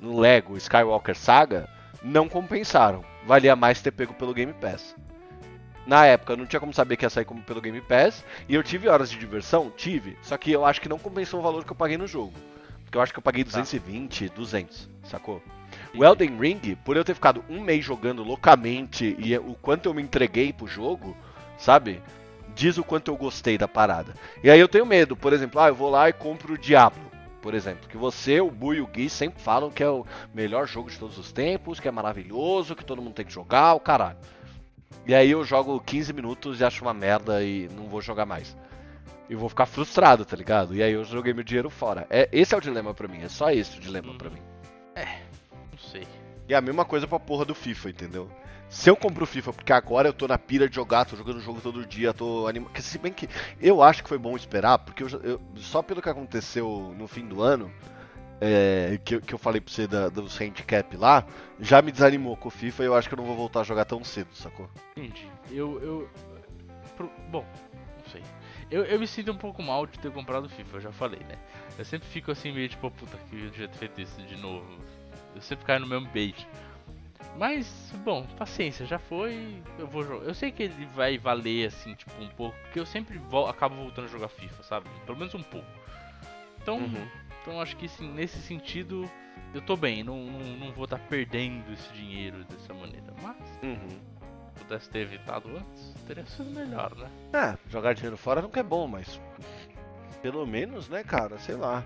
no 0.00 0.18
Lego 0.18 0.56
Skywalker 0.56 1.16
Saga 1.16 1.68
não 2.02 2.28
compensaram. 2.28 3.04
Valia 3.24 3.54
mais 3.54 3.80
ter 3.80 3.92
pego 3.92 4.12
pelo 4.14 4.34
Game 4.34 4.52
Pass. 4.52 4.96
Na 5.86 6.06
época, 6.06 6.32
eu 6.32 6.36
não 6.36 6.46
tinha 6.46 6.60
como 6.60 6.72
saber 6.72 6.96
que 6.96 7.04
ia 7.04 7.10
sair 7.10 7.24
como 7.24 7.42
pelo 7.42 7.60
Game 7.60 7.80
Pass. 7.80 8.24
E 8.48 8.54
eu 8.54 8.62
tive 8.62 8.88
horas 8.88 9.10
de 9.10 9.18
diversão? 9.18 9.70
Tive. 9.76 10.16
Só 10.22 10.36
que 10.36 10.52
eu 10.52 10.64
acho 10.64 10.80
que 10.80 10.88
não 10.88 10.98
compensou 10.98 11.40
o 11.40 11.42
valor 11.42 11.64
que 11.64 11.72
eu 11.72 11.76
paguei 11.76 11.98
no 11.98 12.06
jogo. 12.06 12.34
Porque 12.84 12.98
eu 12.98 13.02
acho 13.02 13.12
que 13.12 13.18
eu 13.18 13.22
paguei 13.22 13.42
220, 13.42 14.28
200, 14.28 14.88
sacou? 15.04 15.42
O 15.96 16.04
Elden 16.04 16.38
Ring, 16.38 16.76
por 16.84 16.96
eu 16.96 17.04
ter 17.04 17.14
ficado 17.14 17.44
um 17.48 17.60
mês 17.60 17.84
jogando 17.84 18.22
loucamente 18.22 19.16
e 19.18 19.36
o 19.38 19.54
quanto 19.54 19.88
eu 19.88 19.94
me 19.94 20.02
entreguei 20.02 20.52
pro 20.52 20.66
jogo, 20.66 21.16
sabe? 21.56 22.02
Diz 22.54 22.76
o 22.76 22.84
quanto 22.84 23.10
eu 23.10 23.16
gostei 23.16 23.56
da 23.56 23.66
parada. 23.66 24.14
E 24.44 24.50
aí 24.50 24.60
eu 24.60 24.68
tenho 24.68 24.84
medo, 24.84 25.16
por 25.16 25.32
exemplo, 25.32 25.58
ah, 25.60 25.68
eu 25.68 25.74
vou 25.74 25.90
lá 25.90 26.08
e 26.08 26.12
compro 26.12 26.52
o 26.54 26.58
Diablo, 26.58 27.02
por 27.40 27.54
exemplo. 27.54 27.88
Que 27.88 27.96
você, 27.96 28.40
o 28.40 28.50
Bu 28.50 28.74
e 28.74 28.80
o 28.82 28.86
Gui 28.86 29.08
sempre 29.08 29.42
falam 29.42 29.70
que 29.70 29.82
é 29.82 29.88
o 29.88 30.04
melhor 30.34 30.66
jogo 30.66 30.90
de 30.90 30.98
todos 30.98 31.16
os 31.16 31.32
tempos, 31.32 31.80
que 31.80 31.88
é 31.88 31.90
maravilhoso, 31.90 32.76
que 32.76 32.84
todo 32.84 33.00
mundo 33.00 33.14
tem 33.14 33.24
que 33.24 33.32
jogar, 33.32 33.72
o 33.72 33.80
caralho. 33.80 34.18
E 35.06 35.14
aí 35.14 35.30
eu 35.30 35.44
jogo 35.44 35.80
15 35.80 36.12
minutos 36.12 36.60
e 36.60 36.64
acho 36.64 36.82
uma 36.84 36.94
merda 36.94 37.42
e 37.42 37.68
não 37.74 37.88
vou 37.88 38.00
jogar 38.00 38.24
mais. 38.26 38.56
E 39.28 39.34
vou 39.34 39.48
ficar 39.48 39.66
frustrado, 39.66 40.24
tá 40.24 40.36
ligado? 40.36 40.74
E 40.74 40.82
aí 40.82 40.92
eu 40.92 41.04
joguei 41.04 41.32
meu 41.32 41.42
dinheiro 41.44 41.70
fora. 41.70 42.06
É, 42.10 42.28
esse 42.32 42.54
é 42.54 42.58
o 42.58 42.60
dilema 42.60 42.92
pra 42.94 43.08
mim, 43.08 43.22
é 43.22 43.28
só 43.28 43.50
esse 43.50 43.78
o 43.78 43.80
dilema 43.80 44.14
pra 44.14 44.28
Uhum. 44.28 44.34
mim. 44.34 44.42
Não 45.72 45.78
sei. 45.78 46.06
E 46.48 46.54
a 46.54 46.60
mesma 46.60 46.84
coisa 46.84 47.06
pra 47.06 47.18
porra 47.18 47.44
do 47.44 47.54
FIFA, 47.54 47.90
entendeu? 47.90 48.28
Se 48.68 48.88
eu 48.88 48.96
compro 48.96 49.24
o 49.24 49.26
FIFA 49.26 49.52
porque 49.52 49.72
agora 49.72 50.08
eu 50.08 50.12
tô 50.14 50.26
na 50.26 50.38
pira 50.38 50.68
de 50.68 50.74
jogar, 50.74 51.04
tô 51.04 51.14
jogando 51.16 51.36
o 51.36 51.40
jogo 51.40 51.60
todo 51.60 51.84
dia, 51.86 52.12
tô 52.14 52.46
animado. 52.46 52.80
Se 52.80 52.98
bem 52.98 53.12
que 53.12 53.28
eu 53.60 53.82
acho 53.82 54.02
que 54.02 54.08
foi 54.08 54.18
bom 54.18 54.34
esperar, 54.36 54.78
porque 54.78 55.02
eu, 55.02 55.08
eu- 55.22 55.40
só 55.56 55.82
pelo 55.82 56.00
que 56.00 56.08
aconteceu 56.08 56.94
no 56.96 57.06
fim 57.06 57.26
do 57.26 57.42
ano, 57.42 57.70
é, 58.40 58.98
que, 59.04 59.14
eu- 59.16 59.20
que 59.20 59.32
eu 59.34 59.38
falei 59.38 59.60
pra 59.60 59.72
você 59.72 59.86
da, 59.86 60.08
dos 60.08 60.40
handicap 60.40 60.96
lá, 60.96 61.24
já 61.60 61.80
me 61.82 61.92
desanimou 61.92 62.36
com 62.36 62.48
o 62.48 62.50
FIFA 62.50 62.82
e 62.82 62.86
eu 62.86 62.94
acho 62.94 63.08
que 63.08 63.14
eu 63.14 63.18
não 63.18 63.24
vou 63.24 63.36
voltar 63.36 63.60
a 63.60 63.64
jogar 63.64 63.84
tão 63.84 64.02
cedo, 64.02 64.28
sacou? 64.34 64.68
Entendi. 64.96 65.28
Eu. 65.50 65.80
eu 65.82 66.10
pro- 66.96 67.10
bom, 67.28 67.44
não 68.04 68.10
sei. 68.10 68.22
Eu, 68.70 68.84
eu 68.84 68.98
me 68.98 69.06
sinto 69.06 69.30
um 69.30 69.36
pouco 69.36 69.62
mal 69.62 69.86
de 69.86 69.98
ter 69.98 70.10
comprado 70.10 70.46
o 70.46 70.48
FIFA, 70.48 70.76
eu 70.76 70.80
já 70.80 70.92
falei, 70.92 71.20
né? 71.28 71.36
Eu 71.78 71.84
sempre 71.84 72.08
fico 72.08 72.30
assim 72.32 72.52
meio 72.52 72.68
tipo, 72.68 72.90
puta 72.90 73.16
que 73.30 73.36
eu 73.36 73.50
devia 73.50 73.68
ter 73.68 73.78
feito 73.78 74.00
isso 74.00 74.20
de 74.22 74.36
novo. 74.36 74.66
Eu 75.34 75.42
sempre 75.42 75.64
caio 75.64 75.80
no 75.80 75.86
mesmo 75.86 76.08
bait. 76.08 76.46
Mas, 77.38 77.66
bom, 78.04 78.26
paciência, 78.36 78.84
já 78.84 78.98
foi. 78.98 79.62
Eu 79.78 79.86
vou 79.86 80.02
jogar. 80.04 80.24
Eu 80.26 80.34
sei 80.34 80.50
que 80.50 80.64
ele 80.64 80.86
vai 80.94 81.16
valer 81.16 81.68
assim, 81.68 81.94
tipo, 81.94 82.10
um 82.20 82.28
pouco, 82.28 82.56
porque 82.64 82.78
eu 82.80 82.84
sempre 82.84 83.16
vol 83.18 83.48
acabo 83.48 83.74
voltando 83.76 84.04
a 84.06 84.08
jogar 84.08 84.28
FIFA, 84.28 84.62
sabe? 84.62 84.86
Pelo 85.06 85.16
menos 85.18 85.34
um 85.34 85.42
pouco. 85.42 85.66
Então, 86.60 86.78
Uhum. 86.78 87.08
Então 87.42 87.60
acho 87.60 87.76
que 87.76 87.86
assim, 87.86 88.10
nesse 88.12 88.38
sentido, 88.40 89.10
eu 89.52 89.60
tô 89.60 89.76
bem, 89.76 90.02
não, 90.02 90.16
não, 90.24 90.40
não 90.56 90.72
vou 90.72 90.84
estar 90.84 90.98
perdendo 90.98 91.70
esse 91.72 91.92
dinheiro 91.92 92.44
dessa 92.44 92.72
maneira. 92.72 93.12
Mas 93.22 93.36
Uhum. 93.62 93.88
se 94.56 94.64
pudesse 94.64 94.88
ter 94.90 95.00
evitado 95.00 95.48
antes, 95.56 95.94
teria 96.06 96.24
sido 96.26 96.50
melhor, 96.50 96.94
né? 96.96 97.10
É, 97.32 97.58
jogar 97.70 97.94
dinheiro 97.94 98.16
fora 98.16 98.40
nunca 98.40 98.60
é 98.60 98.62
bom, 98.62 98.86
mas 98.88 99.20
pelo 100.22 100.46
menos, 100.46 100.88
né, 100.88 101.02
cara, 101.02 101.38
sei 101.38 101.56
lá. 101.56 101.84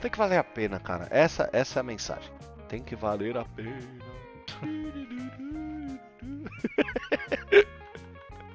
Tem 0.00 0.10
que 0.10 0.18
valer 0.18 0.38
a 0.38 0.44
pena, 0.44 0.78
cara. 0.78 1.08
Essa, 1.10 1.48
essa 1.52 1.78
é 1.78 1.80
a 1.80 1.84
mensagem. 1.84 2.30
Tem 2.68 2.82
que 2.82 2.94
valer 2.94 3.36
a 3.36 3.44
pena. 3.44 3.76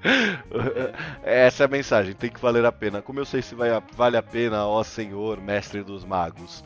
Essa 1.31 1.63
é 1.63 1.65
a 1.65 1.69
mensagem, 1.69 2.13
tem 2.13 2.29
que 2.29 2.41
valer 2.41 2.65
a 2.65 2.73
pena. 2.73 3.01
Como 3.01 3.17
eu 3.17 3.23
sei 3.23 3.41
se 3.41 3.55
vai 3.55 3.69
vale 3.93 4.17
a 4.17 4.21
pena, 4.21 4.67
ó 4.67 4.83
Senhor, 4.83 5.39
mestre 5.39 5.81
dos 5.81 6.03
magos? 6.03 6.61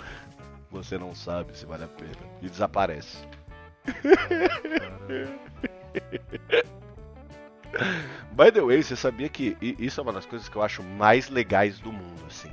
Você 0.72 0.98
não 0.98 1.14
sabe 1.14 1.56
se 1.56 1.68
vale 1.68 1.84
a 1.84 1.88
pena. 1.88 2.18
E 2.42 2.50
desaparece. 2.50 3.20
By 8.32 8.52
the 8.52 8.62
way, 8.62 8.82
você 8.82 8.96
sabia 8.96 9.30
que 9.30 9.56
isso 9.62 10.00
é 10.00 10.04
uma 10.04 10.14
das 10.14 10.26
coisas 10.26 10.50
que 10.50 10.56
eu 10.56 10.64
acho 10.64 10.82
mais 10.82 11.30
legais 11.30 11.78
do 11.78 11.94
mundo, 11.94 12.26
assim. 12.26 12.50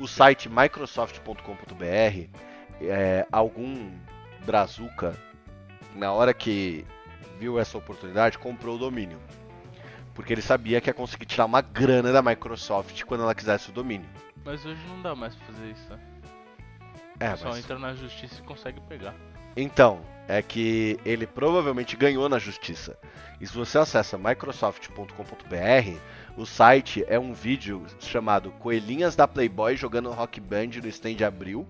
O 0.00 0.08
site 0.08 0.48
microsoft.com.br, 0.48 2.30
é, 2.80 3.26
algum 3.30 3.92
Brazuca, 4.46 5.14
na 5.94 6.12
hora 6.12 6.32
que 6.32 6.86
viu 7.38 7.58
essa 7.58 7.76
oportunidade, 7.76 8.38
comprou 8.38 8.76
o 8.76 8.78
domínio. 8.78 9.20
Porque 10.16 10.32
ele 10.32 10.42
sabia 10.42 10.80
que 10.80 10.88
ia 10.90 10.94
conseguir 10.94 11.26
tirar 11.26 11.44
uma 11.44 11.60
grana 11.60 12.10
da 12.10 12.22
Microsoft 12.22 13.04
quando 13.04 13.22
ela 13.22 13.34
quisesse 13.34 13.68
o 13.68 13.72
domínio. 13.72 14.08
Mas 14.44 14.64
hoje 14.64 14.80
não 14.88 15.02
dá 15.02 15.14
mais 15.14 15.34
pra 15.34 15.46
fazer 15.46 15.70
isso, 15.70 15.88
né? 15.90 16.00
É, 17.20 17.36
Só 17.36 17.48
mas... 17.48 17.58
entra 17.58 17.78
na 17.78 17.94
justiça 17.94 18.40
e 18.40 18.44
consegue 18.44 18.80
pegar. 18.88 19.14
Então, 19.56 20.00
é 20.26 20.42
que 20.42 20.98
ele 21.04 21.26
provavelmente 21.26 21.96
ganhou 21.96 22.28
na 22.28 22.38
justiça. 22.38 22.98
E 23.40 23.46
se 23.46 23.54
você 23.54 23.78
acessa 23.78 24.18
microsoft.com.br, 24.18 25.98
o 26.36 26.46
site 26.46 27.04
é 27.08 27.18
um 27.18 27.32
vídeo 27.32 27.84
chamado 28.00 28.50
Coelhinhas 28.52 29.14
da 29.14 29.28
Playboy 29.28 29.76
jogando 29.76 30.10
Rock 30.10 30.40
Band 30.40 30.68
no 30.82 30.88
stand 30.88 31.14
de 31.14 31.24
abril. 31.24 31.66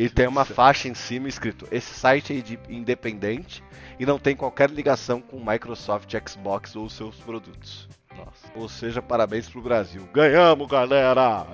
E 0.00 0.08
tem 0.08 0.28
uma 0.28 0.44
faixa 0.44 0.86
em 0.88 0.94
cima 0.94 1.26
escrito: 1.28 1.66
Esse 1.72 1.92
site 1.92 2.38
é 2.38 2.40
de- 2.40 2.58
independente 2.68 3.64
e 3.98 4.06
não 4.06 4.16
tem 4.16 4.36
qualquer 4.36 4.70
ligação 4.70 5.20
com 5.20 5.44
Microsoft, 5.44 6.14
Xbox 6.28 6.76
ou 6.76 6.88
seus 6.88 7.16
produtos. 7.16 7.88
Nossa. 8.16 8.48
Ou 8.54 8.68
seja, 8.68 9.02
parabéns 9.02 9.48
pro 9.48 9.60
Brasil. 9.60 10.08
Ganhamos, 10.14 10.68
galera! 10.68 11.46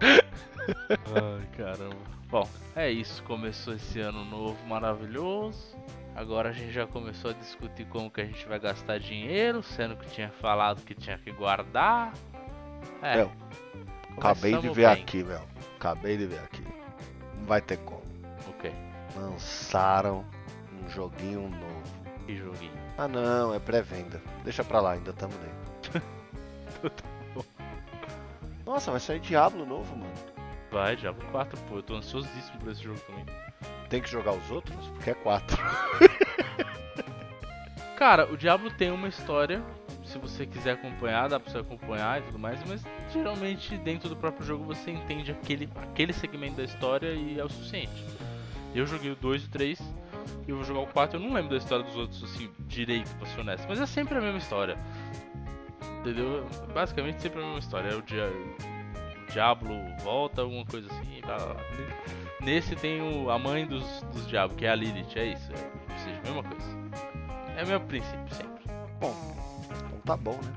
Ai, 0.00 1.46
caramba. 1.56 1.96
Bom, 2.28 2.48
é 2.74 2.90
isso. 2.90 3.22
Começou 3.22 3.74
esse 3.74 4.00
ano 4.00 4.24
novo 4.24 4.58
maravilhoso. 4.66 5.76
Agora 6.14 6.48
a 6.48 6.52
gente 6.52 6.72
já 6.72 6.84
começou 6.86 7.30
a 7.30 7.34
discutir 7.34 7.86
como 7.86 8.10
que 8.10 8.20
a 8.20 8.24
gente 8.24 8.44
vai 8.48 8.58
gastar 8.58 8.98
dinheiro, 8.98 9.62
sendo 9.62 9.96
que 9.96 10.08
tinha 10.10 10.30
falado 10.30 10.82
que 10.84 10.94
tinha 10.94 11.16
que 11.16 11.30
guardar. 11.30 12.12
É. 13.02 13.22
Eu 13.22 13.30
Acabei 14.16 14.56
de 14.58 14.68
ver 14.70 14.92
bem. 14.92 15.02
aqui, 15.02 15.22
velho. 15.22 15.42
Acabei 15.78 16.16
de 16.16 16.26
ver 16.26 16.40
aqui. 16.40 16.62
Não 17.36 17.46
vai 17.46 17.60
ter 17.60 17.76
como. 17.78 18.02
Ok, 18.48 18.72
Lançaram 19.16 20.24
um 20.82 20.88
joguinho 20.90 21.48
novo. 21.48 21.82
que 22.26 22.36
joguinho. 22.36 22.72
Ah 22.96 23.06
não, 23.06 23.54
é 23.54 23.60
pré-venda. 23.60 24.20
Deixa 24.42 24.64
pra 24.64 24.80
lá, 24.80 24.92
ainda 24.92 25.12
tamo 25.12 25.32
dentro. 25.38 26.02
Nossa, 28.66 28.90
vai 28.90 29.00
sair 29.00 29.20
Diablo 29.20 29.64
novo, 29.64 29.96
mano. 29.96 30.12
Vai, 30.70 30.96
Diablo 30.96 31.24
4, 31.30 31.58
pô. 31.68 31.76
Eu 31.76 31.82
tô 31.82 31.94
ansiosíssimo 31.94 32.58
por 32.58 32.70
esse 32.72 32.82
jogo 32.82 32.98
também. 33.06 33.24
Tem 33.88 34.02
que 34.02 34.10
jogar 34.10 34.32
os 34.32 34.50
outros? 34.50 34.76
Porque 34.88 35.10
é 35.10 35.14
4. 35.14 35.56
Cara, 37.96 38.30
o 38.30 38.36
Diablo 38.36 38.70
tem 38.70 38.90
uma 38.90 39.08
história. 39.08 39.62
Se 40.08 40.18
você 40.18 40.46
quiser 40.46 40.72
acompanhar, 40.72 41.28
dá 41.28 41.38
pra 41.38 41.50
você 41.50 41.58
acompanhar 41.58 42.20
e 42.20 42.22
tudo 42.24 42.38
mais, 42.38 42.58
mas 42.66 42.82
geralmente 43.12 43.76
dentro 43.78 44.08
do 44.08 44.16
próprio 44.16 44.44
jogo 44.44 44.64
você 44.64 44.90
entende 44.90 45.30
aquele, 45.30 45.68
aquele 45.76 46.12
segmento 46.12 46.56
da 46.56 46.64
história 46.64 47.12
e 47.12 47.38
é 47.38 47.44
o 47.44 47.48
suficiente. 47.48 48.04
Eu 48.74 48.86
joguei 48.86 49.10
o 49.10 49.16
2 49.16 49.42
e 49.42 49.46
o 49.46 49.48
3, 49.50 49.80
e 50.46 50.50
eu 50.50 50.56
vou 50.56 50.64
jogar 50.64 50.80
o 50.80 50.86
4, 50.86 51.18
eu 51.18 51.22
não 51.22 51.34
lembro 51.34 51.50
da 51.50 51.56
história 51.56 51.84
dos 51.84 51.96
outros 51.96 52.24
assim, 52.24 52.50
direito, 52.60 53.14
pra 53.16 53.26
ser 53.26 53.40
honesto, 53.40 53.66
mas 53.68 53.80
é 53.80 53.86
sempre 53.86 54.16
a 54.16 54.20
mesma 54.20 54.38
história. 54.38 54.78
Entendeu? 56.00 56.46
Basicamente 56.72 57.20
sempre 57.20 57.40
a 57.40 57.44
mesma 57.44 57.58
história. 57.58 57.88
É 57.90 57.94
o, 57.94 58.02
dia, 58.02 58.24
o 59.28 59.32
Diablo 59.32 59.74
volta, 60.02 60.42
alguma 60.42 60.64
coisa 60.64 60.88
assim. 60.90 61.20
Nesse 62.40 62.76
tem 62.76 63.00
o, 63.02 63.30
a 63.30 63.38
mãe 63.38 63.66
dos, 63.66 63.84
dos 64.12 64.26
Diabos, 64.26 64.56
que 64.56 64.64
é 64.64 64.70
a 64.70 64.74
Lilith, 64.74 65.16
é 65.16 65.26
isso. 65.26 65.52
É, 65.52 65.92
ou 65.92 65.98
seja, 65.98 66.18
a 66.18 66.22
mesma 66.22 66.42
coisa. 66.42 66.78
É 67.56 67.64
o 67.64 67.66
meu 67.66 67.80
princípio 67.80 68.34
sempre. 68.34 68.64
Bom, 69.00 69.57
tá 70.08 70.16
bom, 70.16 70.40
né? 70.42 70.52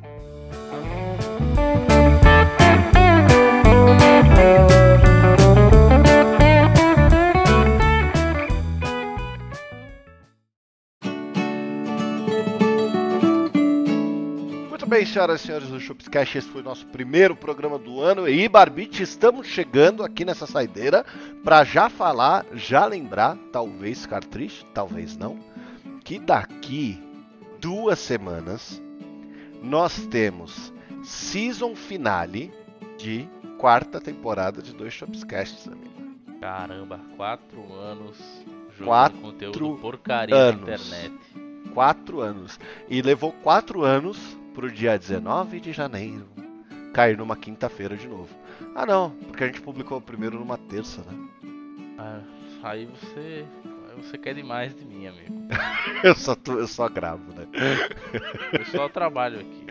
Muito 14.70 14.86
bem, 14.88 15.06
senhoras 15.06 15.42
e 15.42 15.46
senhores 15.46 15.68
do 15.68 15.82
Shopscast, 15.82 16.38
esse 16.38 16.48
foi 16.48 16.62
o 16.62 16.64
nosso 16.64 16.88
primeiro 16.88 17.36
programa 17.36 17.78
do 17.78 18.00
ano. 18.00 18.30
E, 18.30 18.48
Barbite, 18.48 19.04
estamos 19.04 19.48
chegando 19.48 20.02
aqui 20.02 20.24
nessa 20.24 20.48
saideira 20.48 21.06
para 21.44 21.66
já 21.66 21.90
falar, 21.90 22.46
já 22.54 22.86
lembrar, 22.86 23.38
talvez 23.52 24.04
ficar 24.04 24.24
triste, 24.24 24.66
talvez 24.74 25.18
não, 25.18 25.38
que 26.06 26.20
daqui 26.20 27.04
duas 27.60 28.00
semanas 28.00 28.82
nós 29.62 30.06
temos 30.08 30.74
season 31.04 31.76
finale 31.76 32.52
de 32.97 33.28
quarta 33.58 34.00
temporada 34.02 34.62
de 34.62 34.74
dois 34.74 34.93
Shopscasts, 34.93 35.67
amigo. 35.67 35.91
Caramba, 36.39 37.00
quatro 37.15 37.74
anos 37.74 38.17
jogando 38.71 38.86
Quatro 38.86 39.19
conteúdo 39.19 39.78
porcaria 39.80 40.36
anos. 40.36 40.62
na 40.67 40.76
internet. 40.76 41.71
Quatro 41.74 42.19
anos. 42.19 42.60
E 42.89 43.02
levou 43.02 43.32
quatro 43.32 43.84
anos 43.84 44.17
pro 44.54 44.71
dia 44.71 44.97
19 44.97 45.60
de 45.60 45.71
janeiro 45.71 46.28
cair 46.91 47.17
numa 47.17 47.36
quinta-feira 47.36 47.95
de 47.95 48.08
novo. 48.08 48.30
Ah 48.76 48.86
não, 48.86 49.12
porque 49.12 49.43
a 49.43 49.47
gente 49.47 49.62
publicou 49.62 49.97
o 49.97 50.02
primeiro 50.02 50.38
numa 50.39 50.58
terça, 50.58 51.02
né? 51.04 51.30
Ah, 51.97 52.21
aí 52.63 52.86
você. 52.86 53.45
Você 53.97 54.17
quer 54.17 54.34
demais 54.34 54.73
de 54.75 54.86
mim, 54.86 55.08
amigo. 55.08 55.47
Eu 56.04 56.15
só, 56.15 56.34
tô- 56.36 56.60
eu 56.60 56.67
só 56.67 56.88
gravo, 56.89 57.23
né? 57.34 57.45
Eu 58.54 58.65
só 58.65 58.88
trabalho 58.89 59.39
aqui. 59.39 59.67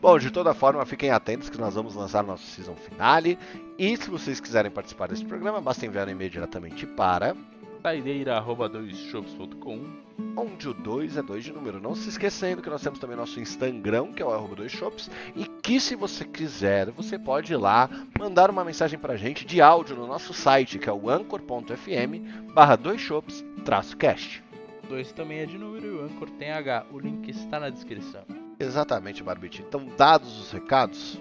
Bom, 0.00 0.18
de 0.18 0.30
toda 0.30 0.54
forma, 0.54 0.84
fiquem 0.86 1.10
atentos 1.10 1.48
que 1.50 1.58
nós 1.58 1.74
vamos 1.74 1.94
lançar 1.94 2.22
nosso 2.22 2.44
season 2.46 2.74
finale. 2.74 3.38
E 3.78 3.96
se 3.96 4.08
vocês 4.10 4.40
quiserem 4.40 4.70
participar 4.70 5.08
desse 5.08 5.24
programa, 5.24 5.60
basta 5.60 5.84
enviar 5.86 6.06
um 6.08 6.10
e-mail 6.10 6.30
diretamente 6.30 6.86
para 6.86 7.34
Saideira.doisshops.com 7.82 10.10
onde 10.36 10.68
o 10.68 10.74
2 10.74 11.16
é 11.16 11.22
2 11.22 11.44
de 11.44 11.52
número. 11.52 11.80
Não 11.80 11.94
se 11.94 12.08
esquecendo 12.08 12.62
que 12.62 12.70
nós 12.70 12.82
temos 12.82 12.98
também 12.98 13.16
nosso 13.16 13.40
Instagram, 13.40 14.12
que 14.12 14.22
é 14.22 14.26
o 14.26 14.30
arroba 14.30 14.56
2shops, 14.56 15.10
e 15.34 15.44
que 15.62 15.80
se 15.80 15.94
você 15.94 16.24
quiser, 16.24 16.90
você 16.90 17.18
pode 17.18 17.52
ir 17.52 17.56
lá 17.56 17.88
mandar 18.18 18.50
uma 18.50 18.64
mensagem 18.64 18.98
pra 18.98 19.16
gente 19.16 19.44
de 19.44 19.60
áudio 19.60 19.96
no 19.96 20.06
nosso 20.06 20.32
site, 20.32 20.78
que 20.78 20.88
é 20.88 20.92
o 20.92 21.10
anchor.fm 21.10 22.52
barra 22.54 22.76
2shops 22.76 23.44
traço 23.64 23.96
cast. 23.96 24.42
Dois 24.88 25.12
também 25.12 25.38
é 25.38 25.46
de 25.46 25.56
número 25.56 25.86
e 25.86 25.90
o 25.90 26.02
Anchor 26.02 26.28
tem 26.30 26.50
H. 26.50 26.86
O 26.90 26.98
link 26.98 27.28
está 27.28 27.60
na 27.60 27.70
descrição. 27.70 28.22
Exatamente, 28.58 29.22
Barbite. 29.22 29.62
Então, 29.62 29.86
dados 29.96 30.40
os 30.40 30.50
recados, 30.50 31.20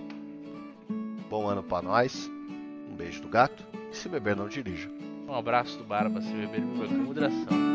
bom 1.29 1.47
ano 1.47 1.61
pra 1.61 1.81
nós, 1.81 2.29
um 2.89 2.95
beijo 2.95 3.21
do 3.21 3.27
gato, 3.27 3.63
e 3.91 3.95
se 3.95 4.09
beber 4.09 4.35
não 4.35 4.47
dirija. 4.47 4.89
Um 5.29 5.35
abraço 5.35 5.77
do 5.77 5.83
Barba, 5.83 6.19
se 6.21 6.31
beber, 6.33 6.61
com 6.61 7.03
moderação. 7.03 7.69